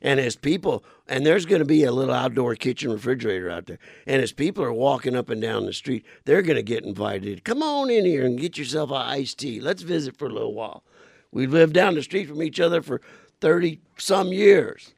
And 0.00 0.20
as 0.20 0.36
people, 0.36 0.84
and 1.08 1.26
there's 1.26 1.44
going 1.44 1.58
to 1.58 1.64
be 1.64 1.82
a 1.82 1.92
little 1.92 2.14
outdoor 2.14 2.54
kitchen 2.54 2.92
refrigerator 2.92 3.50
out 3.50 3.66
there. 3.66 3.78
And 4.06 4.22
as 4.22 4.32
people 4.32 4.62
are 4.62 4.72
walking 4.72 5.16
up 5.16 5.28
and 5.28 5.42
down 5.42 5.66
the 5.66 5.72
street, 5.72 6.06
they're 6.24 6.42
going 6.42 6.56
to 6.56 6.62
get 6.62 6.84
invited. 6.84 7.44
Come 7.44 7.62
on 7.62 7.90
in 7.90 8.04
here 8.04 8.24
and 8.24 8.38
get 8.38 8.56
yourself 8.56 8.90
a 8.90 8.94
iced 8.94 9.38
tea. 9.38 9.60
Let's 9.60 9.82
visit 9.82 10.16
for 10.16 10.26
a 10.26 10.32
little 10.32 10.54
while. 10.54 10.84
We've 11.32 11.52
lived 11.52 11.74
down 11.74 11.94
the 11.94 12.02
street 12.02 12.28
from 12.28 12.42
each 12.42 12.60
other 12.60 12.80
for 12.80 13.00
30 13.40 13.80
some 13.98 14.32
years. 14.32 14.94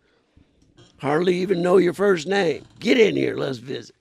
Hardly 0.98 1.36
even 1.38 1.62
know 1.62 1.78
your 1.78 1.94
first 1.94 2.26
name. 2.26 2.66
Get 2.78 3.00
in 3.00 3.16
here. 3.16 3.36
Let's 3.36 3.58
visit. 3.58 3.96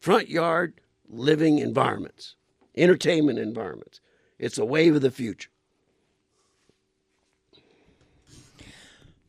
Front 0.00 0.30
yard 0.30 0.80
living 1.08 1.58
environments, 1.58 2.34
entertainment 2.74 3.38
environments. 3.38 4.00
It's 4.38 4.56
a 4.56 4.64
wave 4.64 4.96
of 4.96 5.02
the 5.02 5.10
future. 5.10 5.50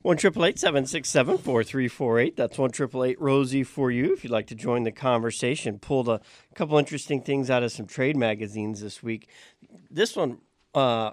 One 0.01 0.17
triple 0.17 0.45
eight 0.45 0.57
seven 0.57 0.85
six 0.85 1.09
seven 1.09 1.37
four 1.37 1.63
three 1.63 1.87
four 1.87 2.19
eight. 2.19 2.35
That's 2.37 2.57
one 2.57 2.71
triple 2.71 3.03
eight 3.03 3.21
Rosie 3.21 3.63
for 3.63 3.91
you. 3.91 4.13
If 4.13 4.23
you'd 4.23 4.31
like 4.31 4.47
to 4.47 4.55
join 4.55 4.83
the 4.83 4.91
conversation, 4.91 5.77
pulled 5.77 6.07
a 6.07 6.21
couple 6.55 6.79
interesting 6.79 7.21
things 7.21 7.49
out 7.51 7.61
of 7.61 7.71
some 7.71 7.85
trade 7.85 8.15
magazines 8.15 8.81
this 8.81 9.03
week. 9.03 9.27
This 9.91 10.15
one, 10.15 10.39
uh, 10.73 11.11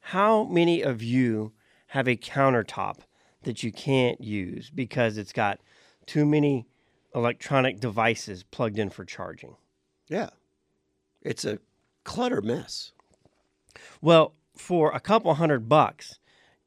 how 0.00 0.44
many 0.44 0.80
of 0.80 1.02
you 1.02 1.52
have 1.88 2.08
a 2.08 2.16
countertop 2.16 3.00
that 3.42 3.62
you 3.62 3.72
can't 3.72 4.20
use 4.20 4.70
because 4.70 5.18
it's 5.18 5.32
got 5.32 5.60
too 6.06 6.24
many 6.24 6.66
electronic 7.14 7.80
devices 7.80 8.42
plugged 8.42 8.78
in 8.78 8.90
for 8.90 9.04
charging? 9.04 9.56
Yeah. 10.08 10.30
It's 11.22 11.44
a 11.44 11.58
clutter 12.04 12.42
mess. 12.42 12.92
Well, 14.00 14.34
for 14.56 14.92
a 14.92 15.00
couple 15.00 15.32
hundred 15.34 15.68
bucks, 15.68 16.18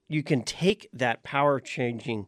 you 0.07 0.23
can 0.23 0.41
take 0.43 0.89
that 0.93 1.23
power 1.23 1.60
changing 1.60 2.27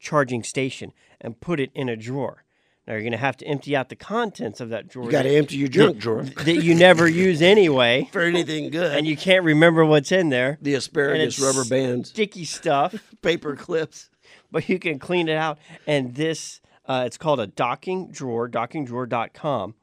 charging 0.00 0.42
station 0.42 0.92
and 1.20 1.40
put 1.40 1.60
it 1.60 1.70
in 1.74 1.88
a 1.88 1.96
drawer. 1.96 2.44
Now 2.86 2.94
you're 2.94 3.02
going 3.02 3.12
to 3.12 3.18
have 3.18 3.36
to 3.38 3.46
empty 3.46 3.76
out 3.76 3.90
the 3.90 3.96
contents 3.96 4.60
of 4.60 4.70
that 4.70 4.88
drawer. 4.88 5.04
You 5.06 5.10
got 5.10 5.22
to 5.24 5.36
empty 5.36 5.56
your 5.56 5.68
junk 5.68 5.96
that- 5.96 6.00
drawer 6.00 6.22
that 6.22 6.62
you 6.62 6.74
never 6.74 7.06
use 7.06 7.42
anyway, 7.42 8.08
for 8.12 8.22
anything 8.22 8.70
good. 8.70 8.96
and 8.96 9.06
you 9.06 9.16
can't 9.16 9.44
remember 9.44 9.84
what's 9.84 10.10
in 10.10 10.30
there. 10.30 10.58
the 10.62 10.74
asparagus 10.74 11.38
rubber 11.38 11.64
bands, 11.64 12.08
sticky 12.10 12.44
stuff, 12.44 12.94
paper 13.22 13.56
clips. 13.56 14.08
but 14.50 14.68
you 14.68 14.78
can 14.78 14.98
clean 14.98 15.28
it 15.28 15.36
out. 15.36 15.58
And 15.86 16.14
this, 16.14 16.60
uh, 16.88 17.02
it's 17.04 17.18
called 17.18 17.38
a 17.38 17.46
docking 17.46 18.10
drawer, 18.10 18.48
dockingdrawer.com. 18.48 19.74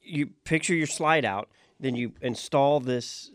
You 0.00 0.26
picture 0.44 0.74
your 0.74 0.86
slide 0.86 1.24
out, 1.24 1.50
then 1.80 1.96
you 1.96 2.12
install 2.20 2.78
this. 2.78 3.32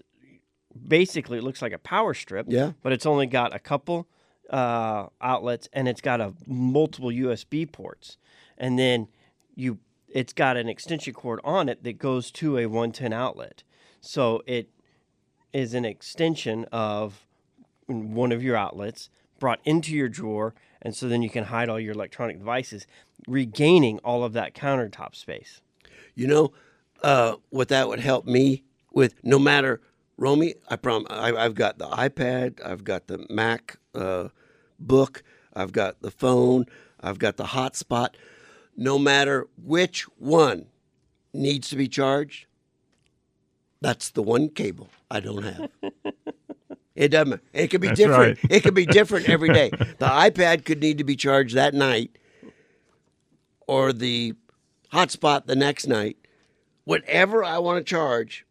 Basically, 0.88 1.38
it 1.38 1.44
looks 1.44 1.62
like 1.62 1.74
a 1.74 1.80
power 1.80 2.14
strip. 2.14 2.46
Yeah. 2.50 2.72
But 2.82 2.94
it's 2.94 3.06
only 3.06 3.26
got 3.26 3.54
a 3.54 3.60
couple 3.60 4.08
uh, 4.50 5.08
outlets, 5.20 5.68
and 5.74 5.90
it's 5.90 6.00
got 6.00 6.22
a 6.22 6.34
multiple 6.48 7.10
USB 7.10 7.70
ports, 7.70 8.18
and 8.58 8.80
then 8.80 9.08
you. 9.56 9.80
It's 10.12 10.34
got 10.34 10.58
an 10.58 10.68
extension 10.68 11.14
cord 11.14 11.40
on 11.44 11.70
it 11.70 11.84
that 11.84 12.00
goes 12.00 12.32
to 12.32 12.58
a 12.58 12.66
110 12.66 13.14
outlet. 13.14 13.62
So 14.02 14.42
it 14.48 14.72
is 15.54 15.76
an 15.76 15.86
extension 15.86 16.66
of 16.72 17.28
one 17.86 18.32
of 18.32 18.42
your 18.42 18.56
outlets 18.56 19.12
brought 19.40 19.60
into 19.64 19.94
your 19.96 20.10
drawer, 20.10 20.54
and 20.82 20.96
so 20.96 21.08
then 21.08 21.22
you 21.22 21.30
can 21.30 21.46
hide 21.46 21.70
all 21.70 21.80
your 21.80 21.94
electronic 21.94 22.38
devices, 22.38 22.86
regaining 23.28 24.00
all 24.00 24.24
of 24.24 24.34
that 24.34 24.54
countertop 24.54 25.16
space. 25.16 25.62
You 26.16 26.28
know 26.28 26.52
uh, 27.02 27.36
what 27.50 27.70
that 27.70 27.88
would 27.88 28.00
help 28.00 28.26
me 28.26 28.64
with? 28.92 29.16
No 29.24 29.40
matter, 29.40 29.82
Romy, 30.18 30.56
I 30.68 30.76
prom- 30.76 31.08
I, 31.10 31.34
I've 31.36 31.56
got 31.56 31.78
the 31.78 31.88
iPad, 31.88 32.60
I've 32.66 32.84
got 32.84 33.08
the 33.08 33.26
Mac 33.30 33.78
uh, 33.96 34.30
book, 34.80 35.24
I've 35.54 35.72
got 35.72 36.02
the 36.02 36.12
phone, 36.12 36.66
I've 37.00 37.20
got 37.20 37.38
the 37.38 37.46
hotspot. 37.46 38.10
No 38.76 38.98
matter 38.98 39.48
which 39.62 40.04
one 40.18 40.68
needs 41.34 41.70
to 41.70 41.76
be 41.76 41.88
charged, 41.88 42.46
that's 43.82 44.10
the 44.10 44.24
one 44.24 44.50
cable 44.50 44.90
I 45.10 45.20
don't 45.20 45.44
have. 45.44 45.70
It 47.00 47.08
doesn't. 47.12 47.42
It 47.54 47.70
could 47.70 47.80
be 47.80 47.88
That's 47.88 48.00
different. 48.02 48.38
right. 48.44 48.52
It 48.52 48.60
could 48.62 48.74
be 48.74 48.86
different 48.86 49.30
every 49.30 49.48
day. 49.54 49.70
The 50.00 50.06
iPad 50.06 50.66
could 50.66 50.82
need 50.82 50.98
to 50.98 51.06
be 51.06 51.16
charged 51.16 51.56
that 51.56 51.74
night, 51.74 52.12
or 53.68 53.94
the 53.94 54.34
hotspot 54.94 55.46
the 55.46 55.56
next 55.56 55.88
night. 55.88 56.18
Whatever 56.84 57.44
I 57.44 57.60
want 57.60 57.78
to 57.78 57.84
charge, 57.90 58.46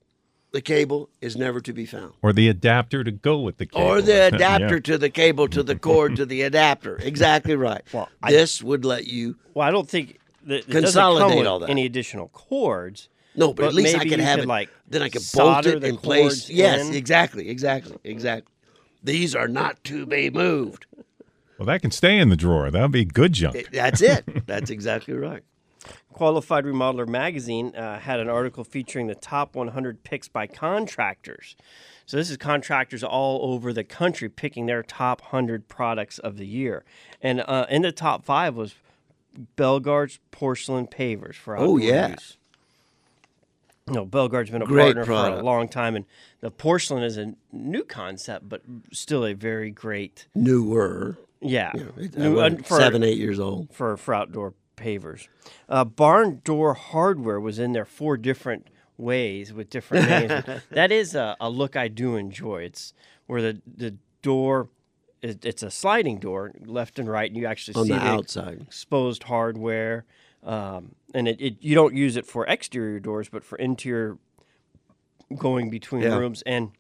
the 0.53 0.61
cable 0.63 1.11
is 1.21 1.37
never 1.37 1.61
to 1.61 1.73
be 1.75 1.85
found. 1.85 2.15
Or 2.23 2.33
the 2.33 2.49
adapter 2.49 3.05
to 3.05 3.11
go 3.11 3.39
with 3.41 3.59
the 3.59 3.67
cable. 3.67 3.87
Or 3.87 4.01
the 4.01 4.29
adapter 4.33 4.77
Yeah. 4.77 4.81
to 4.81 4.99
the 4.99 5.11
cable 5.11 5.49
to 5.49 5.63
the 5.63 5.77
cord 5.77 6.17
to 6.17 6.25
the 6.25 6.43
adapter. 6.51 6.97
Exactly 7.03 7.55
right. 7.57 7.83
Well, 7.93 8.09
I- 8.23 8.31
this 8.33 8.63
would 8.63 8.85
let 8.85 9.07
you. 9.07 9.37
Well, 9.55 9.69
I 9.69 9.71
don't 9.71 9.89
think 9.89 10.19
that 10.47 10.61
it 10.61 10.71
Consolidate 10.71 11.29
come 11.29 11.39
with 11.39 11.47
all 11.47 11.59
that. 11.59 11.69
any 11.71 11.85
additional 11.85 12.29
cords. 12.29 13.09
No, 13.39 13.55
but, 13.55 13.67
at 13.67 13.75
least 13.75 13.95
I 13.95 13.99
maybe 13.99 14.11
could 14.11 14.21
have 14.21 14.37
could, 14.39 14.45
it. 14.45 14.49
like 14.49 14.69
then 14.89 15.03
I 15.03 15.09
could 15.09 15.21
bolt 15.35 15.65
solder 15.65 15.77
it 15.77 15.85
in 15.85 15.97
place. 15.97 16.21
cords 16.23 16.51
Yes, 16.51 16.89
in. 16.89 16.95
exactly, 16.95 17.49
exactly, 17.49 17.97
exactly. 18.05 18.53
These 19.03 19.35
are 19.35 19.49
not 19.49 19.83
to 19.85 20.05
be 20.07 20.29
moved. 20.29 20.87
Well, 21.59 21.67
that 21.67 21.83
can 21.83 21.91
stay 21.91 22.19
in 22.19 22.29
the 22.29 22.37
drawer. 22.37 22.71
That'll 22.71 22.89
be 22.89 23.05
good 23.05 23.33
junk. 23.33 23.55
It- 23.57 23.73
that's 23.73 24.01
it. 24.03 24.47
That's 24.47 24.71
exactly 24.71 25.15
right. 25.15 25.43
Qualified 26.13 26.65
Remodeler 26.65 27.07
magazine 27.07 27.75
uh, 27.77 28.01
had 28.01 28.19
an 28.21 28.29
article 28.29 28.65
featuring 28.65 29.07
the 29.07 29.15
top 29.15 29.55
100 29.55 30.03
picks 30.03 30.27
by 30.29 30.47
contractors. 30.49 31.55
So 32.07 32.17
this 32.17 32.31
is 32.31 32.37
contractors 32.37 33.05
all 33.05 33.53
over 33.53 33.73
the 33.73 33.85
country 33.85 34.29
picking 34.29 34.67
their 34.67 34.83
top 34.83 35.21
100 35.21 35.69
products 35.69 36.19
of 36.19 36.37
the 36.39 36.47
year. 36.47 36.85
And 37.23 37.41
uh, 37.47 37.67
in 37.71 37.83
the 37.83 37.93
top 37.93 38.25
five 38.25 38.57
was 38.57 38.75
Belgard's 39.57 40.19
porcelain 40.31 40.87
pavers 40.87 41.35
for 41.37 41.57
Oh, 41.57 41.63
outdoor 41.75 41.81
yeah. 41.81 42.09
use. 42.11 42.37
You 43.89 43.95
know, 43.95 44.05
Belgard's 44.05 44.51
been 44.51 44.63
a 44.63 44.67
Great 44.67 44.95
partner 44.97 45.05
for 45.05 45.13
a 45.13 45.43
long 45.43 45.69
time, 45.69 45.97
and 45.97 46.05
the 46.41 46.51
porcelain 46.51 47.03
is 47.03 47.17
a 47.17 47.35
new 47.53 47.85
concept, 47.85 48.49
but 48.49 48.63
still 48.93 49.25
a 49.25 49.33
very 49.33 49.71
great, 49.71 50.27
Newer. 50.35 51.17
yeah, 51.41 51.73
It- 51.97 52.17
new- 52.17 52.39
uh, 52.41 52.51
for- 52.65 52.79
seven, 52.79 53.03
eight 53.03 53.19
years 53.19 53.41
old. 53.41 53.73
for 53.73 53.97
for 53.97 54.15
outdoor 54.15 54.55
pavers. 54.77 55.29
Uh, 55.69 55.85
barn 55.85 56.41
door 56.45 56.75
hardware 56.75 57.41
was 57.41 57.59
in 57.59 57.73
there 57.73 57.85
four 57.85 58.17
different 58.17 58.69
ways 58.97 59.53
with 59.53 59.71
different 59.71 60.09
names. 60.09 60.45
that 60.71 60.93
is 60.93 61.15
a, 61.15 61.37
a 61.41 61.49
look 61.49 61.75
I 61.77 61.89
do 61.89 62.17
enjoy. 62.17 62.63
It's 62.63 62.93
where 63.27 63.41
the 63.41 63.63
the 63.67 63.97
door, 64.23 64.69
it, 65.23 65.45
it's 65.45 65.63
a 65.63 65.71
sliding 65.71 66.19
door, 66.19 66.53
left 66.65 66.99
and 66.99 67.09
right, 67.09 67.31
and 67.31 67.37
you 67.37 67.47
actually 67.47 67.75
On 67.77 67.87
see 67.87 67.93
the 67.93 68.01
outside. 68.01 68.61
exposed 68.63 69.25
hardware. 69.25 70.05
Um, 70.45 70.95
and 71.15 71.27
it, 71.29 71.41
it 71.41 71.57
you 71.61 71.75
don't 71.75 71.95
use 71.95 72.17
it 72.17 72.27
for 72.27 72.47
exterior 72.47 73.01
doors, 73.01 73.29
but 73.29 73.45
for 73.45 73.57
interior 73.59 74.19
going 75.37 75.71
between 75.71 76.03
Yeah. 76.03 76.17
rooms 76.17 76.43
and 76.43 76.71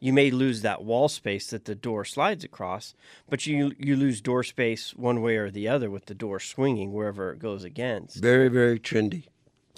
you 0.00 0.12
may 0.12 0.30
lose 0.30 0.62
that 0.62 0.82
wall 0.84 1.08
space 1.08 1.48
that 1.48 1.64
the 1.64 1.74
door 1.74 2.04
slides 2.04 2.44
across, 2.44 2.94
but 3.28 3.46
you 3.46 3.72
you 3.78 3.96
lose 3.96 4.20
door 4.20 4.42
space 4.42 4.94
one 4.94 5.22
way 5.22 5.36
or 5.36 5.50
the 5.50 5.68
other 5.68 5.90
with 5.90 6.06
the 6.06 6.14
door 6.14 6.40
swinging 6.40 6.92
wherever 6.92 7.32
it 7.32 7.38
goes 7.38 7.62
against. 7.64 8.16
Very, 8.22 8.48
very 8.48 8.78
trendy. 8.78 9.24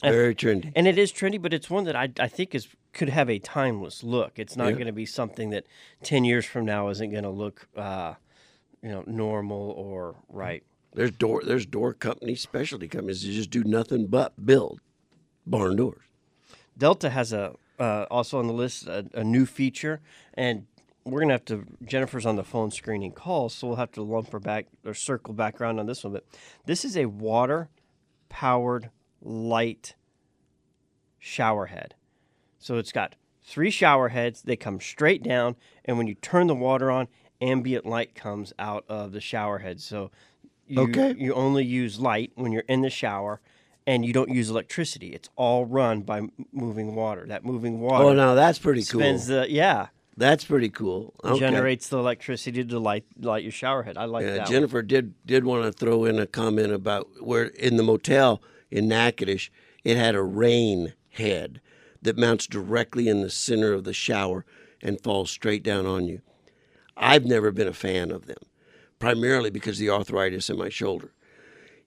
Very 0.02 0.34
trendy. 0.34 0.72
And 0.76 0.86
it 0.86 0.98
is 0.98 1.12
trendy, 1.12 1.40
but 1.40 1.54
it's 1.54 1.70
one 1.70 1.84
that 1.84 1.96
I, 1.96 2.10
I 2.20 2.28
think 2.28 2.54
is 2.54 2.68
could 2.92 3.08
have 3.08 3.28
a 3.30 3.38
timeless 3.38 4.02
look. 4.04 4.38
It's 4.38 4.56
not 4.56 4.68
Yeah. 4.68 4.72
going 4.74 4.86
to 4.86 4.92
be 4.92 5.06
something 5.06 5.50
that 5.50 5.64
ten 6.02 6.24
years 6.24 6.44
from 6.44 6.64
now 6.64 6.88
isn't 6.88 7.10
going 7.10 7.24
to 7.24 7.30
look, 7.30 7.68
uh, 7.76 8.14
you 8.82 8.88
know, 8.90 9.02
normal 9.06 9.70
or 9.72 10.16
right. 10.28 10.62
There's 10.94 11.10
door 11.10 11.42
there's 11.44 11.66
door 11.66 11.92
companies, 11.92 12.40
specialty 12.40 12.88
companies 12.88 13.22
that 13.22 13.32
just 13.32 13.50
do 13.50 13.64
nothing 13.64 14.06
but 14.06 14.46
build 14.46 14.80
barn 15.46 15.76
doors. 15.76 16.04
Delta 16.78 17.10
has 17.10 17.32
a 17.32 17.54
uh, 17.78 18.06
also 18.10 18.38
on 18.38 18.46
the 18.46 18.52
list 18.52 18.86
a, 18.86 19.06
a 19.14 19.24
new 19.24 19.46
feature, 19.46 20.00
and 20.34 20.66
we're 21.04 21.20
gonna 21.20 21.34
have 21.34 21.44
to. 21.46 21.64
Jennifer's 21.84 22.26
on 22.26 22.36
the 22.36 22.44
phone 22.44 22.70
screening 22.70 23.12
calls, 23.12 23.54
so 23.54 23.66
we'll 23.66 23.76
have 23.76 23.92
to 23.92 24.02
lump 24.02 24.30
her 24.30 24.40
back 24.40 24.66
or 24.84 24.94
circle 24.94 25.34
back 25.34 25.60
around 25.60 25.78
on 25.80 25.86
this 25.86 26.04
one. 26.04 26.12
But 26.12 26.24
this 26.66 26.84
is 26.84 26.96
a 26.96 27.06
water 27.06 27.68
powered 28.28 28.90
light 29.20 29.94
shower 31.18 31.66
head. 31.66 31.94
So 32.58 32.78
it's 32.78 32.92
got 32.92 33.16
three 33.42 33.70
shower 33.70 34.08
heads. 34.08 34.42
They 34.42 34.56
come 34.56 34.80
straight 34.80 35.22
down, 35.22 35.56
and 35.84 35.98
when 35.98 36.06
you 36.06 36.14
turn 36.14 36.46
the 36.46 36.54
water 36.54 36.90
on, 36.90 37.08
ambient 37.40 37.84
light 37.84 38.14
comes 38.14 38.52
out 38.58 38.84
of 38.88 39.12
the 39.12 39.20
shower 39.20 39.58
head. 39.58 39.80
So 39.80 40.10
you, 40.66 40.80
Okay. 40.82 41.14
you 41.18 41.34
only 41.34 41.64
use 41.64 42.00
light 42.00 42.32
when 42.34 42.52
you're 42.52 42.62
in 42.68 42.80
the 42.82 42.90
shower, 42.90 43.40
and 43.86 44.04
you 44.04 44.12
don't 44.12 44.30
use 44.30 44.48
electricity. 44.50 45.08
It's 45.08 45.28
all 45.36 45.66
run 45.66 46.02
by 46.02 46.22
moving 46.52 46.94
water. 46.94 47.26
That 47.26 47.44
moving 47.44 47.76
oh, 47.76 47.84
water 47.86 48.04
Oh, 48.04 48.12
now 48.14 48.34
that's 48.34 48.58
pretty 48.58 48.82
cool. 48.84 49.00
the 49.00 49.46
yeah 49.48 49.88
That's 50.16 50.44
pretty 50.44 50.70
cool. 50.70 51.12
Okay. 51.24 51.38
generates 51.40 51.88
the 51.88 51.98
electricity 51.98 52.64
to 52.64 52.78
light 52.78 53.04
light 53.20 53.42
your 53.42 53.52
shower 53.52 53.82
head. 53.82 53.96
I 53.98 54.04
like 54.06 54.24
Yeah, 54.24 54.32
that. 54.32 54.38
one. 54.42 54.50
Jennifer 54.50 54.80
did 54.82 55.14
did 55.26 55.44
want 55.44 55.64
to 55.64 55.72
throw 55.72 56.04
in 56.04 56.18
a 56.18 56.26
comment 56.26 56.72
about 56.72 57.08
where 57.20 57.44
in 57.44 57.76
the 57.76 57.82
motel 57.82 58.40
in 58.70 58.88
Natchitoches 58.88 59.50
it 59.84 59.96
had 59.98 60.14
a 60.14 60.22
rain 60.22 60.94
head 61.10 61.60
that 62.00 62.16
mounts 62.16 62.46
directly 62.46 63.08
in 63.08 63.20
the 63.20 63.30
center 63.30 63.72
of 63.72 63.84
the 63.84 63.92
shower 63.92 64.44
and 64.82 65.00
falls 65.02 65.30
straight 65.30 65.62
down 65.62 65.84
on 65.86 66.06
you. 66.06 66.20
I've 66.96 67.24
never 67.26 67.50
been 67.50 67.66
a 67.68 67.72
fan 67.74 68.10
of 68.10 68.26
them, 68.26 68.38
primarily 68.98 69.50
because 69.50 69.76
of 69.76 69.80
the 69.80 69.90
arthritis 69.90 70.50
in 70.50 70.58
my 70.58 70.68
shoulder. 70.68 71.12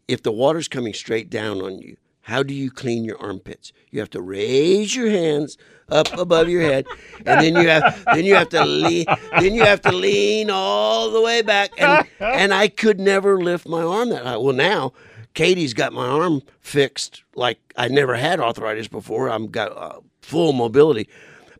If 0.08 0.24
the 0.24 0.32
water's 0.32 0.68
coming 0.68 0.94
straight 0.94 1.30
down 1.30 1.62
on 1.62 1.80
you, 1.80 1.98
how 2.22 2.44
do 2.44 2.54
you 2.54 2.70
clean 2.70 3.06
your 3.06 3.18
armpits? 3.20 3.72
You 3.90 4.02
have 4.02 4.10
to 4.10 4.22
raise 4.22 4.94
your 4.94 5.10
hands 5.10 5.58
up 5.88 6.12
above 6.18 6.50
your 6.50 6.62
head, 6.62 6.86
and 7.26 7.40
then 7.42 7.56
you 7.56 7.70
have 7.70 8.04
then 8.14 8.26
you 8.26 8.36
have 8.36 8.50
to 8.50 8.66
lean 8.66 9.06
then 9.40 9.54
you 9.54 9.64
have 9.64 9.80
to 9.84 9.94
lean 9.94 10.50
all 10.50 11.10
the 11.10 11.22
way 11.22 11.42
back. 11.42 11.72
And 11.78 12.06
and 12.20 12.54
I 12.54 12.68
could 12.68 13.00
never 13.00 13.40
lift 13.42 13.66
my 13.68 13.82
arm 13.82 14.10
that 14.10 14.24
high. 14.24 14.36
Well, 14.36 14.54
now 14.54 14.92
Katie's 15.36 15.74
got 15.74 15.94
my 15.94 16.06
arm 16.06 16.42
fixed 16.60 17.24
like 17.34 17.60
I 17.78 17.88
never 17.88 18.16
had 18.16 18.42
arthritis 18.42 18.90
before. 18.90 19.30
I'm 19.30 19.48
got 19.48 19.72
uh, 19.78 20.02
full 20.22 20.52
mobility, 20.52 21.08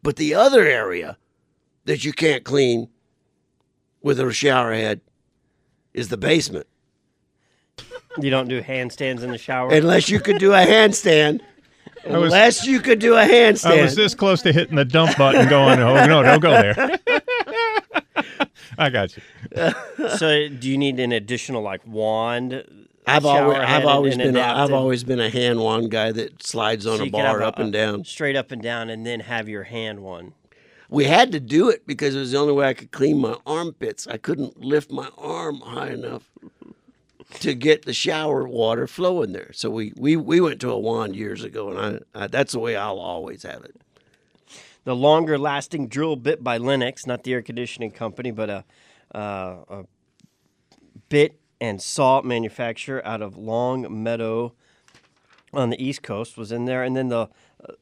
but 0.04 0.18
the 0.18 0.34
other 0.34 0.66
area 0.66 1.18
that 1.86 2.04
you 2.04 2.12
can't 2.12 2.44
clean 2.44 2.90
with 4.02 4.20
a 4.20 4.34
shower 4.34 4.74
head 4.74 5.00
is 5.98 6.10
the 6.10 6.18
basement. 6.18 6.68
You 8.20 8.30
don't 8.30 8.48
do 8.48 8.62
handstands 8.62 9.22
in 9.24 9.32
the 9.32 9.38
shower. 9.38 9.72
Unless 9.72 10.10
you 10.10 10.20
could 10.20 10.38
do 10.40 10.54
a 10.54 10.66
handstand. 10.66 11.42
was- 12.06 12.14
Unless 12.34 12.66
you 12.66 12.80
could 12.80 13.00
do 13.00 13.16
a 13.16 13.24
handstand. 13.24 13.80
I 13.80 13.82
was 13.84 13.96
this 13.96 14.16
close 14.16 14.42
to 14.44 14.54
hitting 14.54 14.76
the 14.76 14.86
dump 14.86 15.18
button, 15.18 15.48
going, 15.50 15.80
"Oh 15.80 16.06
no, 16.06 16.24
don't 16.24 16.40
go 16.40 16.52
there." 16.52 16.98
I 18.80 18.90
got 18.90 19.16
you. 19.18 19.24
so 20.18 20.48
do 20.50 20.70
you 20.70 20.78
need 20.78 21.00
an 21.00 21.12
additional 21.12 21.62
like 21.62 21.82
wand? 21.86 22.64
I've 23.08 23.24
shower 23.24 23.54
always, 23.54 23.58
head 23.58 23.68
I've 23.70 23.82
and- 23.82 23.90
always 23.90 24.14
and 24.14 24.24
been, 24.24 24.36
a, 24.36 24.40
I've 24.42 24.46
adapted? 24.56 24.74
always 24.76 25.04
been 25.04 25.20
a 25.20 25.30
hand 25.30 25.60
wand 25.60 25.92
guy 25.92 26.12
that 26.12 26.44
slides 26.44 26.86
on 26.86 26.98
So 26.98 27.04
a 27.04 27.06
you 27.06 27.12
could 27.12 27.22
have 27.22 27.38
bar 27.38 27.44
up 27.44 27.58
and 27.60 27.72
down. 27.72 28.04
straight 28.04 28.36
up 28.36 28.52
and 28.52 28.62
down, 28.62 28.90
and 28.90 29.06
then 29.06 29.22
have 29.22 29.48
your 29.48 29.64
hand 29.64 30.02
one. 30.02 30.34
We 30.90 31.06
had 31.06 31.32
to 31.34 31.40
do 31.40 31.70
it 31.70 31.86
because 31.86 32.16
it 32.16 32.20
was 32.20 32.32
the 32.32 32.38
only 32.38 32.54
way 32.54 32.68
I 32.68 32.74
could 32.74 32.92
clean 32.92 33.20
my 33.20 33.38
armpits. 33.46 34.08
I 34.08 34.18
couldn't 34.18 34.64
lift 34.64 34.92
my 34.92 35.10
arm 35.18 35.60
high 35.62 35.90
enough 35.90 36.30
to 37.40 37.54
get 37.54 37.86
the 37.86 37.94
shower 37.94 38.48
water 38.48 38.88
flowing 38.88 39.34
there. 39.34 39.52
So 39.54 39.70
we, 39.70 39.94
we, 39.98 40.16
we 40.16 40.40
went 40.40 40.62
to 40.62 40.72
a 40.72 40.80
wand 40.80 41.16
years 41.16 41.44
ago, 41.44 41.70
and 41.70 42.02
I, 42.16 42.24
I 42.24 42.28
that's 42.28 42.54
the 42.54 42.60
way 42.60 42.76
I'll 42.76 43.00
always 43.00 43.44
have 43.44 43.64
it. 43.66 43.76
The 44.86 44.96
longer 44.96 45.38
lasting 45.38 45.90
drill 45.90 46.16
bit 46.16 46.42
by 46.42 46.58
Lenox, 46.58 47.06
not 47.06 47.24
the 47.24 47.34
air 47.34 47.42
conditioning 47.42 47.92
company, 47.92 48.32
but 48.32 48.50
a, 48.50 48.66
uh, 49.14 49.58
a 49.70 49.86
bit 51.10 51.40
and 51.60 51.82
saw 51.82 52.22
manufacturer 52.22 53.06
out 53.06 53.22
of 53.22 53.36
Long 53.36 54.04
Meadow 54.04 54.54
on 55.54 55.70
the 55.70 55.84
East 55.84 56.04
Coast 56.04 56.38
was 56.38 56.52
in 56.52 56.66
there. 56.66 56.84
And 56.84 56.96
then 56.96 57.10
the 57.10 57.28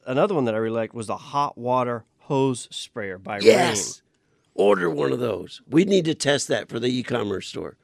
another 0.04 0.34
one 0.34 0.44
that 0.46 0.54
I 0.54 0.58
really 0.58 0.76
liked 0.76 0.94
was 0.94 1.06
the 1.06 1.16
hot 1.16 1.56
water 1.56 2.04
hose 2.26 2.66
sprayer 2.70 3.18
by 3.18 3.38
Yes. 3.38 4.02
Order 4.54 4.88
one 4.90 5.12
of 5.12 5.20
those. 5.20 5.60
We 5.68 5.84
need 5.84 6.04
to 6.06 6.14
test 6.14 6.48
that 6.48 6.68
for 6.68 6.80
the 6.80 6.88
e-commerce 6.88 7.46
store. 7.46 7.76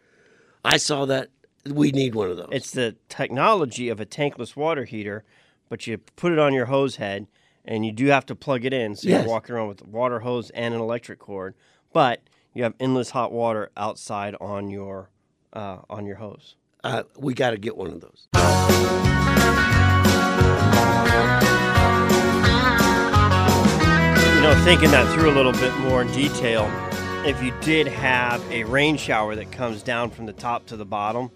I 0.64 0.78
saw 0.78 1.04
that. 1.06 1.28
We 1.66 1.92
need 1.92 2.14
one 2.14 2.30
of 2.30 2.36
those. 2.36 2.48
It's 2.50 2.70
the 2.72 2.96
technology 3.08 3.88
of 3.88 4.00
a 4.00 4.06
tankless 4.06 4.56
water 4.56 4.84
heater, 4.84 5.22
but 5.68 5.86
you 5.86 5.98
put 5.98 6.32
it 6.32 6.38
on 6.38 6.54
your 6.54 6.66
hose 6.66 6.96
head 6.96 7.26
and 7.64 7.86
you 7.86 7.92
do 7.92 8.06
have 8.06 8.26
to 8.26 8.34
plug 8.34 8.64
it 8.64 8.72
in. 8.72 8.96
So 8.96 9.08
Yes. 9.08 9.20
you're 9.20 9.28
walking 9.30 9.54
around 9.54 9.68
with 9.68 9.82
a 9.82 9.86
water 9.86 10.20
hose 10.20 10.50
and 10.50 10.74
an 10.74 10.80
electric 10.80 11.18
cord, 11.20 11.54
but 11.92 12.22
you 12.54 12.62
have 12.64 12.74
endless 12.80 13.10
hot 13.10 13.32
water 13.32 13.70
outside 13.76 14.34
on 14.40 14.70
your 14.70 15.10
uh, 15.52 15.78
on 15.90 16.06
your 16.06 16.16
hose. 16.16 16.56
uh, 16.82 17.02
we 17.16 17.34
got 17.34 17.50
to 17.50 17.58
get 17.58 17.76
one 17.76 17.90
of 17.92 18.00
those. 18.00 18.26
You 24.42 24.48
know, 24.48 24.64
thinking 24.64 24.90
that 24.90 25.14
through 25.14 25.30
a 25.30 25.36
little 25.36 25.52
bit 25.52 25.72
more 25.76 26.02
in 26.02 26.10
detail, 26.10 26.68
if 27.24 27.40
you 27.40 27.54
did 27.60 27.86
have 27.86 28.42
a 28.50 28.64
rain 28.64 28.96
shower 28.96 29.36
that 29.36 29.52
comes 29.52 29.84
down 29.84 30.10
from 30.10 30.26
the 30.26 30.32
top 30.32 30.66
to 30.66 30.76
the 30.76 30.84
bottom, 30.84 31.30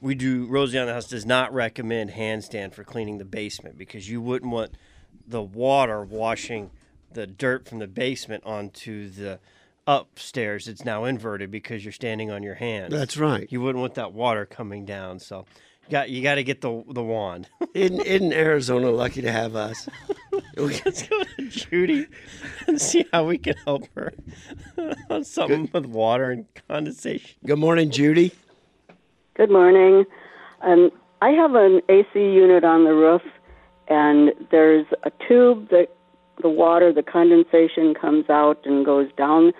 we 0.00 0.14
do 0.14 0.46
Rosie 0.46 0.78
on 0.78 0.86
the 0.86 0.94
House 0.94 1.06
does 1.06 1.26
not 1.26 1.52
recommend 1.52 2.08
handstand 2.12 2.72
for 2.72 2.84
cleaning 2.84 3.18
the 3.18 3.26
basement 3.26 3.76
because 3.76 4.08
you 4.08 4.22
wouldn't 4.22 4.50
want 4.50 4.70
the 5.28 5.42
water 5.42 6.02
washing 6.02 6.70
the 7.12 7.26
dirt 7.26 7.68
from 7.68 7.80
the 7.80 7.86
basement 7.86 8.44
onto 8.46 9.10
the 9.10 9.38
upstairs. 9.86 10.68
It's 10.68 10.86
now 10.86 11.04
inverted 11.04 11.50
because 11.50 11.84
you're 11.84 11.92
standing 11.92 12.30
on 12.30 12.42
your 12.42 12.54
hands. 12.54 12.94
That's 12.94 13.18
right. 13.18 13.46
You 13.52 13.60
wouldn't 13.60 13.82
want 13.82 13.96
that 13.96 14.14
water 14.14 14.46
coming 14.46 14.86
down. 14.86 15.18
So 15.18 15.44
got 15.92 16.08
you 16.08 16.22
got 16.22 16.36
to 16.36 16.42
get 16.42 16.62
the 16.62 16.82
the 16.88 17.02
wand. 17.02 17.48
Isn't, 17.74 18.00
isn't 18.02 18.32
Arizona 18.34 18.90
lucky 18.90 19.22
to 19.22 19.32
have 19.32 19.56
us? 19.56 19.88
Let's 20.56 21.08
go 21.08 21.22
to 21.22 21.48
Judy 21.48 22.06
and 22.66 22.78
see 22.78 23.06
how 23.12 23.24
we 23.24 23.38
can 23.38 23.54
help 23.64 23.88
her 23.94 24.12
on 25.10 25.24
something 25.24 25.70
with 25.72 25.86
water 25.86 26.30
and 26.30 26.46
condensation. 26.68 27.38
Good 27.46 27.58
morning, 27.58 27.90
Judy. 27.90 28.32
Good 29.34 29.50
morning. 29.50 30.04
Um, 30.60 30.90
I 31.22 31.30
have 31.30 31.54
an 31.54 31.80
AC 31.88 32.10
unit 32.14 32.62
on 32.62 32.84
the 32.84 32.92
roof, 32.92 33.22
and 33.88 34.32
there's 34.50 34.86
a 35.04 35.12
tube 35.26 35.70
that 35.70 35.88
the 36.42 36.50
water, 36.50 36.92
the 36.92 37.02
condensation 37.02 37.94
comes 37.94 38.28
out 38.28 38.60
and 38.66 38.84
goes 38.84 39.08
down 39.16 39.52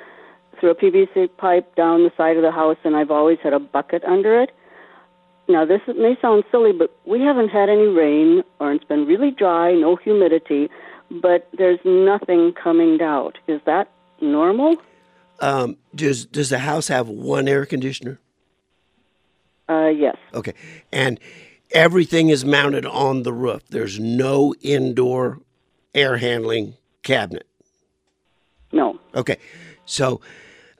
through 0.60 0.72
a 0.72 0.74
PVC 0.74 1.34
pipe 1.38 1.74
down 1.76 2.02
the 2.02 2.12
side 2.18 2.36
of 2.36 2.42
the 2.42 2.52
house, 2.52 2.76
and 2.84 2.94
I've 2.94 3.10
always 3.10 3.38
had 3.42 3.54
a 3.54 3.58
bucket 3.58 4.04
under 4.04 4.38
it. 4.38 4.50
Now, 5.48 5.64
this 5.64 5.80
may 5.88 6.16
sound 6.22 6.44
silly, 6.50 6.72
but 6.72 6.96
we 7.04 7.20
haven't 7.20 7.48
had 7.48 7.68
any 7.68 7.86
rain, 7.86 8.42
or 8.60 8.72
it's 8.72 8.84
been 8.84 9.06
really 9.06 9.30
dry, 9.30 9.72
no 9.74 9.96
humidity, 9.96 10.70
but 11.10 11.48
there's 11.58 11.80
nothing 11.84 12.52
coming 12.52 13.02
out. 13.02 13.38
Is 13.48 13.60
that 13.66 13.90
normal? 14.20 14.76
Um, 15.40 15.76
does 15.94 16.24
does 16.26 16.48
the 16.48 16.60
house 16.60 16.88
have 16.88 17.08
one 17.08 17.48
air 17.48 17.66
conditioner? 17.66 18.20
Uh, 19.68 19.88
yes. 19.88 20.16
Okay, 20.32 20.54
and 20.92 21.18
everything 21.72 22.28
is 22.28 22.44
mounted 22.44 22.86
on 22.86 23.24
the 23.24 23.32
roof. 23.32 23.62
There's 23.68 23.98
no 23.98 24.54
indoor 24.60 25.40
air 25.94 26.18
handling 26.18 26.74
cabinet. 27.02 27.46
No. 28.70 28.98
Okay, 29.14 29.38
so 29.84 30.20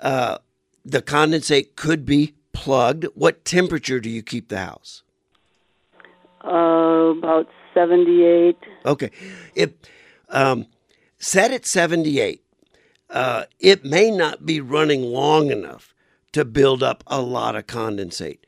uh, 0.00 0.38
the 0.84 1.02
condensate 1.02 1.74
could 1.76 2.06
be 2.06 2.34
plugged. 2.52 3.04
What 3.14 3.44
temperature 3.44 4.00
do 4.00 4.08
you 4.10 4.22
keep 4.22 4.48
the 4.48 4.58
house? 4.58 5.02
Uh, 6.44 7.14
about 7.18 7.48
78. 7.74 8.56
Okay. 8.84 9.10
It 9.54 9.88
um, 10.28 10.66
set 11.18 11.52
at 11.52 11.66
78. 11.66 12.42
Uh, 13.10 13.44
it 13.60 13.84
may 13.84 14.10
not 14.10 14.46
be 14.46 14.60
running 14.60 15.02
long 15.02 15.50
enough 15.50 15.94
to 16.32 16.44
build 16.44 16.82
up 16.82 17.04
a 17.06 17.20
lot 17.20 17.54
of 17.54 17.66
condensate. 17.66 18.38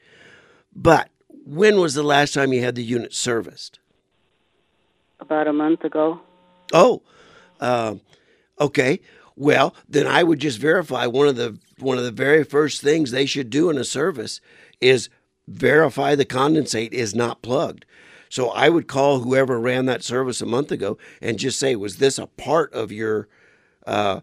But 0.75 1.11
when 1.45 1.81
was 1.81 1.95
the 1.95 2.03
last 2.03 2.35
time 2.35 2.53
you 2.53 2.63
had 2.63 2.75
the 2.75 2.83
unit 2.83 3.13
serviced? 3.13 3.79
About 5.21 5.47
a 5.47 5.53
month 5.53 5.85
ago. 5.85 6.21
Oh, 6.73 7.03
um, 7.61 8.01
okay. 8.59 9.01
Well, 9.37 9.75
then 9.89 10.07
I 10.07 10.23
would 10.23 10.39
just 10.39 10.59
verify 10.59 11.07
one 11.07 11.29
of 11.29 11.37
the 11.37 11.59
one 11.85 11.99
of 11.99 12.05
the 12.05 12.11
very 12.11 12.43
first 12.43 12.81
things 12.81 13.11
they 13.11 13.27
should 13.27 13.51
do 13.51 13.71
in 13.71 13.79
a 13.79 13.85
service 13.85 14.41
is 14.81 15.09
verify 15.47 16.15
the 16.15 16.25
condensate 16.25 16.93
is 16.93 17.15
not 17.15 17.43
plugged. 17.43 17.85
So 18.29 18.51
I 18.51 18.69
would 18.69 18.89
call 18.89 19.21
whoever 19.21 19.61
ran 19.61 19.87
that 19.87 20.03
service 20.03 20.41
a 20.41 20.47
month 20.47 20.73
ago 20.73 20.99
and 21.23 21.39
just 21.39 21.59
say, 21.59 21.77
was 21.77 21.99
this 21.99 22.19
a 22.19 22.27
part 22.27 22.73
of 22.73 22.91
your 22.91 23.29
uh, 23.87 24.21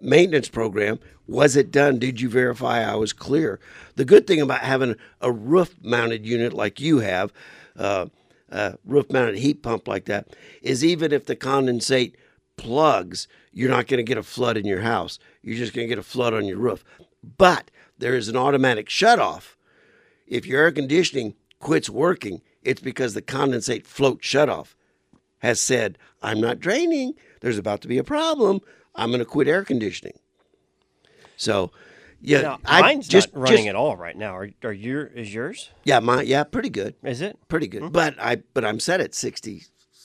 maintenance 0.00 0.48
program? 0.48 0.98
Was 1.26 1.54
it 1.54 1.70
done? 1.70 1.98
Did 1.98 2.20
you 2.20 2.28
verify 2.28 2.82
I 2.82 2.96
was 2.96 3.12
clear? 3.12 3.60
The 3.94 4.04
good 4.04 4.26
thing 4.26 4.40
about 4.40 4.60
having 4.60 4.96
a 5.20 5.30
roof 5.30 5.76
mounted 5.82 6.26
unit 6.26 6.52
like 6.52 6.80
you 6.80 6.98
have, 6.98 7.32
uh, 7.76 8.06
a 8.50 8.78
roof 8.84 9.10
mounted 9.10 9.38
heat 9.38 9.62
pump 9.62 9.86
like 9.86 10.06
that, 10.06 10.28
is 10.60 10.84
even 10.84 11.12
if 11.12 11.26
the 11.26 11.36
condensate 11.36 12.14
plugs, 12.56 13.28
you're 13.52 13.70
not 13.70 13.86
going 13.86 13.98
to 13.98 14.02
get 14.08 14.18
a 14.18 14.22
flood 14.22 14.56
in 14.56 14.66
your 14.66 14.80
house. 14.82 15.18
You're 15.42 15.56
just 15.58 15.72
going 15.74 15.86
to 15.86 15.88
get 15.88 15.98
a 15.98 16.02
flood 16.02 16.34
on 16.34 16.44
your 16.44 16.58
roof. 16.58 16.84
But 17.36 17.70
there 17.98 18.14
is 18.14 18.28
an 18.28 18.36
automatic 18.36 18.88
shutoff. 18.88 19.56
If 20.26 20.46
your 20.46 20.62
air 20.62 20.72
conditioning 20.72 21.34
quits 21.60 21.88
working, 21.90 22.42
it's 22.62 22.80
because 22.80 23.14
the 23.14 23.22
condensate 23.22 23.86
float 23.86 24.22
shutoff 24.22 24.74
has 25.38 25.60
said, 25.60 25.98
I'm 26.22 26.40
not 26.40 26.60
draining. 26.60 27.14
There's 27.40 27.58
about 27.58 27.82
to 27.82 27.88
be 27.88 27.98
a 27.98 28.04
problem. 28.04 28.60
I'm 28.94 29.10
going 29.10 29.18
to 29.20 29.26
quit 29.26 29.48
air 29.48 29.64
conditioning. 29.64 30.18
So, 31.36 31.70
yeah, 32.20 32.40
Now, 32.40 32.58
I 32.64 32.80
mine's 32.80 33.08
just 33.08 33.34
not 33.34 33.42
running 33.42 33.56
just- 33.58 33.68
at 33.68 33.74
all 33.76 33.96
right 33.96 34.16
now. 34.16 34.34
Are, 34.36 34.48
are 34.62 34.72
your 34.72 35.06
is 35.06 35.34
yours? 35.34 35.70
Yeah, 35.84 36.00
my 36.00 36.22
yeah, 36.22 36.44
pretty 36.44 36.70
good. 36.70 36.94
Is 37.02 37.20
it 37.20 37.38
pretty 37.48 37.66
good? 37.66 37.82
Mm-hmm. 37.82 37.92
But 37.92 38.14
I 38.18 38.36
but 38.54 38.64
I'm 38.64 38.80
set 38.80 39.00
at 39.00 39.14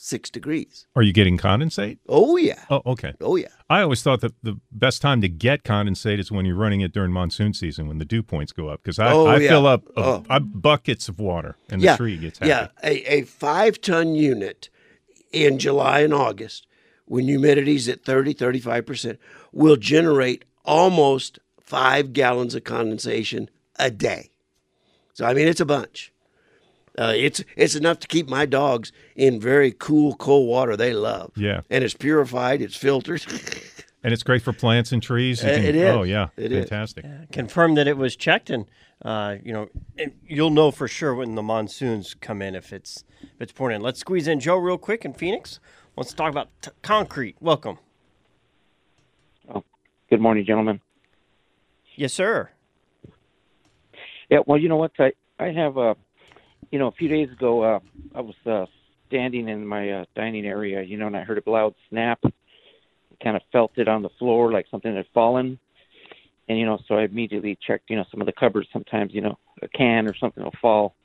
66 0.09 0.29
degrees. 0.31 0.87
Are 0.95 1.01
you 1.01 1.13
getting 1.13 1.37
condensate? 1.37 1.99
Oh 2.07 2.35
yeah. 2.37 2.63
Oh, 2.69 2.81
okay. 2.85 3.13
Oh 3.21 3.35
yeah. 3.35 3.47
I 3.69 3.81
always 3.81 4.01
thought 4.01 4.21
that 4.21 4.33
the 4.41 4.59
best 4.71 5.01
time 5.01 5.21
to 5.21 5.29
get 5.29 5.63
condensate 5.63 6.19
is 6.19 6.31
when 6.31 6.45
you're 6.45 6.55
running 6.55 6.81
it 6.81 6.91
during 6.91 7.11
monsoon 7.11 7.53
season 7.53 7.87
when 7.87 7.99
the 7.99 8.05
dew 8.05 8.23
points 8.23 8.51
go 8.51 8.67
up 8.69 8.81
because 8.83 8.99
I, 8.99 9.11
Oh, 9.11 9.27
I 9.27 9.37
yeah. 9.37 9.49
fill 9.49 9.67
up 9.67 9.83
uh, 9.95 10.01
Oh. 10.01 10.25
I- 10.29 10.39
buckets 10.39 11.07
of 11.09 11.19
water 11.19 11.55
and 11.69 11.81
yeah, 11.81 11.93
the 11.93 11.97
tree 11.97 12.17
gets 12.17 12.39
happy. 12.39 12.49
Yeah, 12.49 12.67
a, 12.83 13.13
a 13.19 13.21
five 13.23 13.79
ton 13.81 14.15
unit 14.15 14.69
in 15.31 15.59
July 15.59 15.99
and 15.99 16.13
August, 16.13 16.65
when 17.05 17.25
humidity's 17.25 17.87
at 17.87 18.03
30, 18.03 18.33
35%, 18.33 19.17
will 19.51 19.75
generate 19.75 20.43
almost 20.65 21.37
five 21.61 22.13
gallons 22.13 22.55
of 22.55 22.63
condensation 22.63 23.49
a 23.77 23.91
day. 23.91 24.29
So, 25.13 25.25
I 25.25 25.33
mean, 25.35 25.47
it's 25.47 25.59
a 25.59 25.65
bunch. 25.65 26.11
Uh, 26.99 27.13
it's 27.15 27.41
it's 27.55 27.75
enough 27.75 27.97
to 27.99 28.07
keep 28.07 28.27
my 28.27 28.45
dogs 28.45 28.91
in 29.15 29.39
very 29.39 29.71
cool, 29.71 30.15
cold 30.17 30.47
water 30.49 30.75
they 30.75 30.91
love. 30.93 31.31
Yeah. 31.37 31.61
And 31.69 31.83
it's 31.83 31.93
purified, 31.93 32.61
it's 32.61 32.75
filtered. 32.75 33.25
And 34.01 34.13
it's 34.13 34.23
great 34.23 34.41
for 34.41 34.53
plants 34.53 34.93
and 34.93 35.03
trees. 35.03 35.43
Uh, 35.43 35.47
can- 35.47 35.65
it 35.65 35.75
is. 35.75 35.89
Oh 35.89 36.03
yeah, 36.03 36.29
It 36.37 36.53
is. 36.53 36.69
fantastic. 36.69 37.05
confirm 37.33 37.75
that 37.75 37.85
it 37.85 37.97
was 37.97 38.15
checked 38.15 38.49
and 38.49 38.65
uh, 39.03 39.35
you 39.43 39.51
know 39.51 39.67
and 39.97 40.13
you'll 40.25 40.51
know 40.51 40.71
for 40.71 40.87
sure 40.87 41.13
when 41.13 41.35
the 41.35 41.43
monsoons 41.43 42.13
come 42.21 42.41
in 42.41 42.55
if 42.55 42.71
it's 42.71 43.03
if 43.21 43.41
it's 43.41 43.51
pouring 43.51 43.75
in 43.75 43.81
let's 43.81 43.99
squeeze 43.99 44.25
in 44.25 44.39
joe 44.39 44.55
real 44.55 44.77
quick 44.77 45.03
in 45.03 45.11
phoenix 45.13 45.59
wants 45.97 46.11
to 46.11 46.15
talk 46.15 46.31
about 46.31 46.47
t- 46.61 46.71
concrete 46.81 47.35
welcome 47.41 47.77
Oh, 49.53 49.65
Good 50.09 50.21
morning, 50.21 50.45
gentlemen. 50.45 50.79
yes 51.97 52.13
sir 52.13 52.49
Yeah, 54.29 54.39
well, 54.45 54.57
you 54.57 54.69
know 54.69 54.77
what? 54.77 54.91
I 54.97 55.11
I 55.39 55.51
have 55.51 55.77
uh, 55.77 55.95
you 56.71 56.79
know, 56.79 56.87
a 56.87 56.91
few 56.91 57.07
days 57.07 57.31
ago, 57.31 57.63
uh, 57.63 57.79
I 58.13 58.21
was 58.21 58.35
uh, 58.45 58.65
standing 59.07 59.49
in 59.49 59.65
my 59.65 59.89
uh, 59.91 60.05
dining 60.15 60.45
area, 60.45 60.81
you 60.81 60.97
know, 60.97 61.07
and 61.07 61.17
I 61.17 61.23
heard 61.23 61.41
a 61.45 61.49
loud 61.49 61.75
snap. 61.89 62.19
Kind 63.21 63.35
of 63.35 63.41
felt 63.51 63.71
it 63.75 63.87
on 63.87 64.01
the 64.01 64.09
floor 64.17 64.51
like 64.51 64.65
something 64.71 64.95
had 64.95 65.05
fallen, 65.13 65.59
and 66.47 66.57
you 66.57 66.65
know, 66.65 66.79
so 66.87 66.95
I 66.95 67.03
immediately 67.03 67.57
checked, 67.67 67.89
you 67.89 67.97
know, 67.97 68.05
some 68.09 68.21
of 68.21 68.27
the 68.27 68.33
cupboards. 68.33 68.69
Sometimes, 68.71 69.13
you 69.13 69.19
know, 69.19 69.37
a 69.61 69.67
can 69.67 70.07
or 70.07 70.15
something 70.15 70.41
will 70.41 70.53
fall 70.61 70.95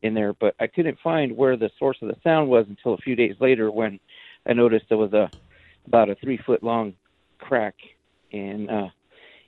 in 0.00 0.14
there, 0.14 0.32
but 0.32 0.54
I 0.58 0.66
couldn't 0.66 0.98
find 1.04 1.36
where 1.36 1.58
the 1.58 1.70
source 1.78 1.98
of 2.00 2.08
the 2.08 2.16
sound 2.24 2.48
was 2.48 2.64
until 2.68 2.94
a 2.94 2.98
few 2.98 3.14
days 3.14 3.34
later 3.40 3.70
when 3.70 4.00
I 4.46 4.54
noticed 4.54 4.86
there 4.88 4.96
was 4.96 5.12
a 5.12 5.30
about 5.86 6.08
a 6.08 6.14
three 6.14 6.38
foot 6.38 6.62
long 6.62 6.94
crack 7.38 7.74
in 8.30 8.70
uh, 8.70 8.88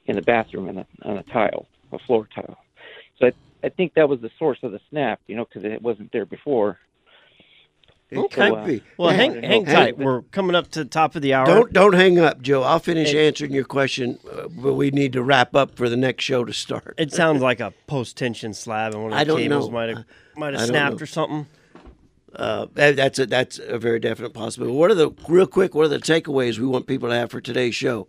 in 0.06 0.16
the 0.16 0.22
bathroom 0.22 0.68
on 0.68 0.78
a, 0.78 0.86
on 1.04 1.16
a 1.16 1.22
tile, 1.22 1.66
a 1.92 1.98
floor 2.00 2.28
tile. 2.34 2.58
So 3.22 3.28
I, 3.28 3.32
I 3.66 3.68
think 3.68 3.94
that 3.94 4.08
was 4.08 4.20
the 4.20 4.30
source 4.38 4.58
of 4.64 4.72
the 4.72 4.80
snap, 4.90 5.20
you 5.28 5.36
know, 5.36 5.44
because 5.44 5.62
it 5.64 5.80
wasn't 5.80 6.10
there 6.12 6.26
before. 6.26 6.78
okay 8.12 8.48
So, 8.48 8.56
uh, 8.56 8.78
well 8.98 9.10
yeah, 9.12 9.16
hang, 9.16 9.42
hang 9.42 9.64
tight 9.64 9.96
but- 9.96 10.04
we're 10.04 10.22
coming 10.32 10.56
up 10.56 10.68
to 10.72 10.80
the 10.82 10.90
top 10.90 11.14
of 11.14 11.22
the 11.22 11.32
hour 11.34 11.46
Don't 11.46 11.72
don't 11.72 11.92
hang 11.94 12.18
up, 12.18 12.42
Joe. 12.42 12.62
I'll 12.62 12.80
finish 12.80 13.12
Hey. 13.12 13.26
answering 13.28 13.52
your 13.52 13.64
question, 13.64 14.18
uh, 14.30 14.48
but 14.48 14.74
we 14.74 14.90
need 14.90 15.12
to 15.14 15.22
wrap 15.22 15.54
up 15.54 15.76
for 15.76 15.88
the 15.88 15.96
next 15.96 16.24
show 16.24 16.44
to 16.44 16.52
start. 16.52 16.94
it 16.98 17.12
sounds 17.12 17.40
like 17.42 17.60
a 17.60 17.72
post 17.86 18.16
tension 18.16 18.52
slab 18.54 18.92
and 18.94 19.02
one 19.04 19.12
of 19.12 19.16
the 19.16 19.20
I 19.20 19.24
don't 19.24 19.38
cables 19.38 19.68
know. 19.68 19.72
might 19.72 19.88
have 19.90 20.04
might 20.36 20.54
have 20.54 20.66
snapped 20.66 21.00
or 21.00 21.06
something 21.06 21.46
Uh, 22.34 22.66
that's 22.74 23.18
a 23.18 23.26
that's 23.26 23.58
a 23.58 23.78
very 23.78 24.00
definite 24.00 24.32
possibility. 24.34 24.74
What 24.76 24.90
are 24.90 24.94
the 24.94 25.10
real 25.28 25.46
quick? 25.46 25.74
What 25.74 25.84
are 25.84 25.88
the 25.88 25.98
takeaways 25.98 26.58
we 26.58 26.66
want 26.66 26.86
people 26.86 27.08
to 27.10 27.14
have 27.14 27.30
for 27.30 27.40
today's 27.42 27.74
show? 27.74 28.08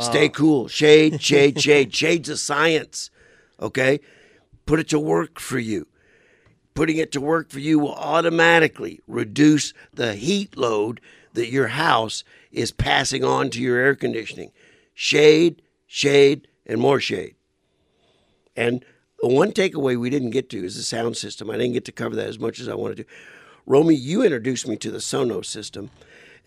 Stay 0.00 0.26
Uh, 0.26 0.30
cool. 0.30 0.68
Shade, 0.68 1.22
shade, 1.22 1.60
shade. 1.60 1.94
Shade's 1.94 2.28
a 2.28 2.36
science. 2.36 3.10
Okay, 3.62 4.00
put 4.66 4.80
it 4.80 4.88
to 4.88 4.98
work 4.98 5.38
for 5.38 5.58
you. 5.58 5.86
Putting 6.74 6.96
it 6.96 7.12
to 7.12 7.20
work 7.20 7.50
for 7.50 7.60
you 7.60 7.78
will 7.78 7.94
automatically 7.94 9.00
reduce 9.06 9.72
the 9.92 10.14
heat 10.14 10.56
load 10.56 11.00
that 11.34 11.50
your 11.50 11.68
house 11.68 12.24
is 12.50 12.72
passing 12.72 13.22
on 13.24 13.50
to 13.50 13.60
your 13.60 13.78
air 13.78 13.94
conditioning. 13.94 14.50
Shade, 14.94 15.62
shade, 15.86 16.48
and 16.66 16.80
more 16.80 16.98
shade. 16.98 17.36
And 18.56 18.84
one 19.20 19.52
takeaway 19.52 19.98
we 19.98 20.10
didn't 20.10 20.30
get 20.30 20.50
to 20.50 20.64
is 20.64 20.76
the 20.76 20.82
sound 20.82 21.16
system. 21.16 21.48
I 21.50 21.56
didn't 21.56 21.74
get 21.74 21.84
to 21.84 21.92
cover 21.92 22.16
that 22.16 22.28
as 22.28 22.38
much 22.38 22.58
as 22.58 22.68
I 22.68 22.74
wanted 22.74 22.96
to. 22.98 23.04
Romy, 23.64 23.94
you 23.94 24.22
introduced 24.22 24.66
me 24.66 24.76
to 24.78 24.90
the 24.90 24.98
Sonos 24.98 25.46
system, 25.46 25.90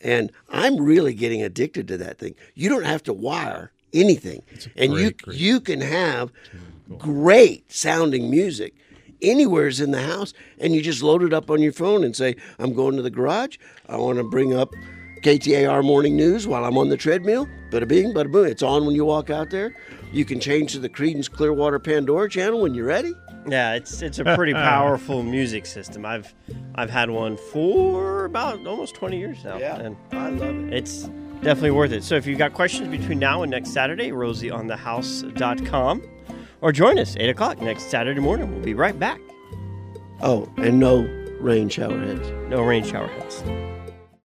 and 0.02 0.32
I'm 0.50 0.78
really 0.78 1.14
getting 1.14 1.42
addicted 1.42 1.88
to 1.88 1.98
that 1.98 2.18
thing. 2.18 2.36
You 2.54 2.68
don't 2.68 2.84
have 2.84 3.04
to 3.04 3.14
wire 3.14 3.72
anything, 3.94 4.44
and 4.76 4.94
you 4.94 5.12
great, 5.12 5.22
great 5.22 5.38
you 5.38 5.62
can 5.62 5.80
have 5.80 6.32
great 6.98 7.72
sounding 7.72 8.30
music 8.30 8.76
anywhere's 9.22 9.80
in 9.80 9.92
the 9.92 10.02
house, 10.02 10.34
and 10.60 10.76
you 10.76 10.82
just 10.82 11.02
load 11.02 11.24
it 11.24 11.34
up 11.34 11.50
on 11.50 11.62
your 11.62 11.74
phone 11.74 12.04
and 12.04 12.16
say, 12.16 12.36
"I'm 12.60 12.74
going 12.74 12.96
to 12.96 13.02
the 13.02 13.10
garage. 13.10 13.58
I 13.88 13.98
want 13.98 14.18
to 14.18 14.24
bring 14.24 14.54
up." 14.54 14.74
KTAR 15.22 15.84
morning 15.84 16.16
news 16.16 16.46
while 16.46 16.64
I'm 16.66 16.78
on 16.78 16.90
the 16.90 16.98
treadmill. 16.98 17.48
Bada 17.72 17.88
bing, 17.88 18.14
bada 18.14 18.32
boom. 18.32 18.46
It's 18.46 18.62
on 18.62 18.86
when 18.86 18.94
you 18.94 19.06
walk 19.06 19.32
out 19.32 19.50
there. 19.50 19.76
You 20.12 20.24
can 20.24 20.40
change 20.40 20.74
to 20.74 20.80
the 20.80 20.88
Creedence 20.88 21.32
Clearwater 21.32 21.80
Pandora 21.80 22.30
channel 22.30 22.62
when 22.62 22.76
you're 22.76 22.86
ready. 22.86 23.12
Yeah, 23.48 23.74
it's 23.74 24.04
it's 24.04 24.20
a 24.20 24.24
pretty 24.36 24.54
powerful 24.72 25.24
music 25.24 25.66
system. 25.66 26.06
I've 26.06 26.36
I've 26.76 26.92
had 26.92 27.10
one 27.10 27.38
for 27.38 28.26
about 28.26 28.68
almost 28.68 28.94
20 28.94 29.18
years 29.18 29.44
now. 29.44 29.58
Yeah, 29.58 29.78
and 29.78 29.98
I 30.12 30.30
love 30.30 30.56
it. 30.56 30.74
It's 30.74 31.10
definitely 31.42 31.72
worth 31.72 31.92
it. 31.92 32.04
So 32.04 32.16
if 32.16 32.28
you've 32.28 32.38
got 32.38 32.54
questions 32.54 32.90
between 32.90 33.18
now 33.18 33.42
and 33.42 33.50
next 33.50 33.72
Saturday, 33.72 34.12
rosie 34.12 34.52
on 34.52 34.68
the 34.68 34.76
rosieonthehouse.com 34.76 36.04
or 36.66 36.72
join 36.72 36.98
us 36.98 37.16
8 37.20 37.30
o'clock 37.30 37.62
next 37.62 37.92
Saturday 37.92 38.20
morning. 38.20 38.52
We'll 38.52 38.64
be 38.64 38.74
right 38.74 38.98
back. 38.98 39.22
Oh, 40.22 40.50
and 40.58 40.80
no 40.80 41.04
rain 41.40 41.70
shower 41.70 42.00
heads. 42.00 42.28
No 42.50 42.64
rain 42.64 42.84
shower 42.84 43.06
heads. 43.06 43.44